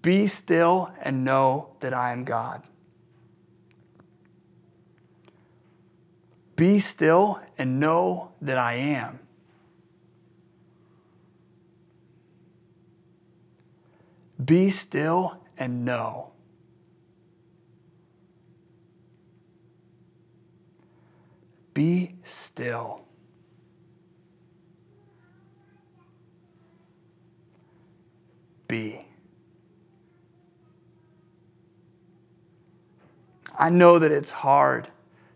Be 0.01 0.25
still 0.25 0.91
and 1.01 1.23
know 1.23 1.69
that 1.81 1.93
I 1.93 2.13
am 2.13 2.23
God. 2.23 2.63
Be 6.55 6.79
still 6.79 7.39
and 7.59 7.79
know 7.79 8.31
that 8.41 8.57
I 8.57 8.73
am. 8.73 9.19
Be 14.43 14.71
still 14.71 15.43
and 15.57 15.85
know. 15.85 16.31
Be 21.77 22.15
still. 22.23 23.01
Be. 28.67 29.05
I 33.55 33.69
know 33.69 33.99
that 33.99 34.11
it's 34.11 34.31
hard 34.31 34.87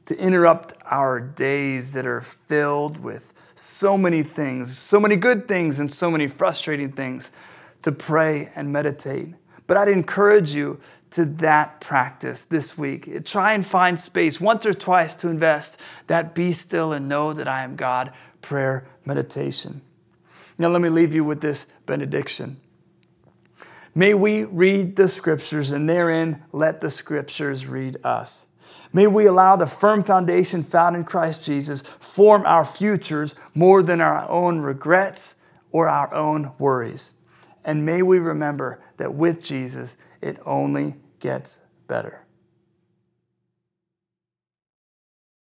to 0.06 0.18
interrupt 0.18 0.74
our 0.84 1.20
days 1.20 1.94
that 1.94 2.08
are 2.08 2.22
filled 2.22 2.98
with 2.98 3.36
so 3.54 3.96
many 3.96 4.24
things, 4.24 4.76
so 4.76 5.00
many 5.00 5.18
good 5.18 5.48
things, 5.48 5.80
and 5.80 5.94
so 5.94 6.10
many 6.10 6.28
frustrating 6.28 6.92
things 6.92 7.30
to 7.84 7.92
pray 7.92 8.52
and 8.56 8.74
meditate. 8.74 9.36
But 9.68 9.78
I'd 9.78 9.90
encourage 9.90 10.56
you 10.56 10.80
to 11.12 11.26
that 11.26 11.82
practice 11.82 12.46
this 12.46 12.78
week. 12.78 13.26
Try 13.26 13.54
and 13.54 13.66
find 13.66 14.00
space 14.00 14.42
once 14.42 14.66
or 14.66 14.74
twice 14.74 15.16
to 15.16 15.30
invest 15.30 15.78
that 16.08 16.34
be 16.34 16.54
still 16.54 16.94
and 16.94 17.08
know 17.08 17.34
that 17.34 17.48
I 17.48 17.64
am 17.64 17.76
God 17.76 18.14
prayer 18.42 18.88
meditation. 19.06 19.82
Now, 20.58 20.70
let 20.70 20.82
me 20.82 20.90
leave 20.90 21.14
you 21.14 21.24
with 21.24 21.42
this 21.42 21.66
benediction. 21.86 22.58
May 23.94 24.14
we 24.14 24.44
read 24.44 24.96
the 24.96 25.08
scriptures 25.08 25.72
and 25.72 25.88
therein 25.88 26.44
let 26.54 26.82
the 26.82 26.90
scriptures 26.90 27.68
read 27.68 27.98
us. 28.06 28.46
May 28.94 29.08
we 29.08 29.26
allow 29.26 29.56
the 29.56 29.66
firm 29.66 30.04
foundation 30.04 30.64
found 30.64 30.96
in 30.96 31.04
Christ 31.04 31.44
Jesus 31.44 31.82
form 32.00 32.46
our 32.46 32.66
futures 32.66 33.36
more 33.54 33.82
than 33.84 34.02
our 34.02 34.30
own 34.30 34.60
regrets 34.60 35.36
or 35.72 35.88
our 35.88 36.14
own 36.14 36.52
worries. 36.60 37.12
And 37.64 37.86
may 37.86 38.02
we 38.02 38.20
remember 38.20 38.82
that 38.98 39.14
with 39.14 39.44
Jesus, 39.44 39.98
it 40.22 40.40
only 40.46 40.96
gets 41.20 41.60
better. 41.88 42.26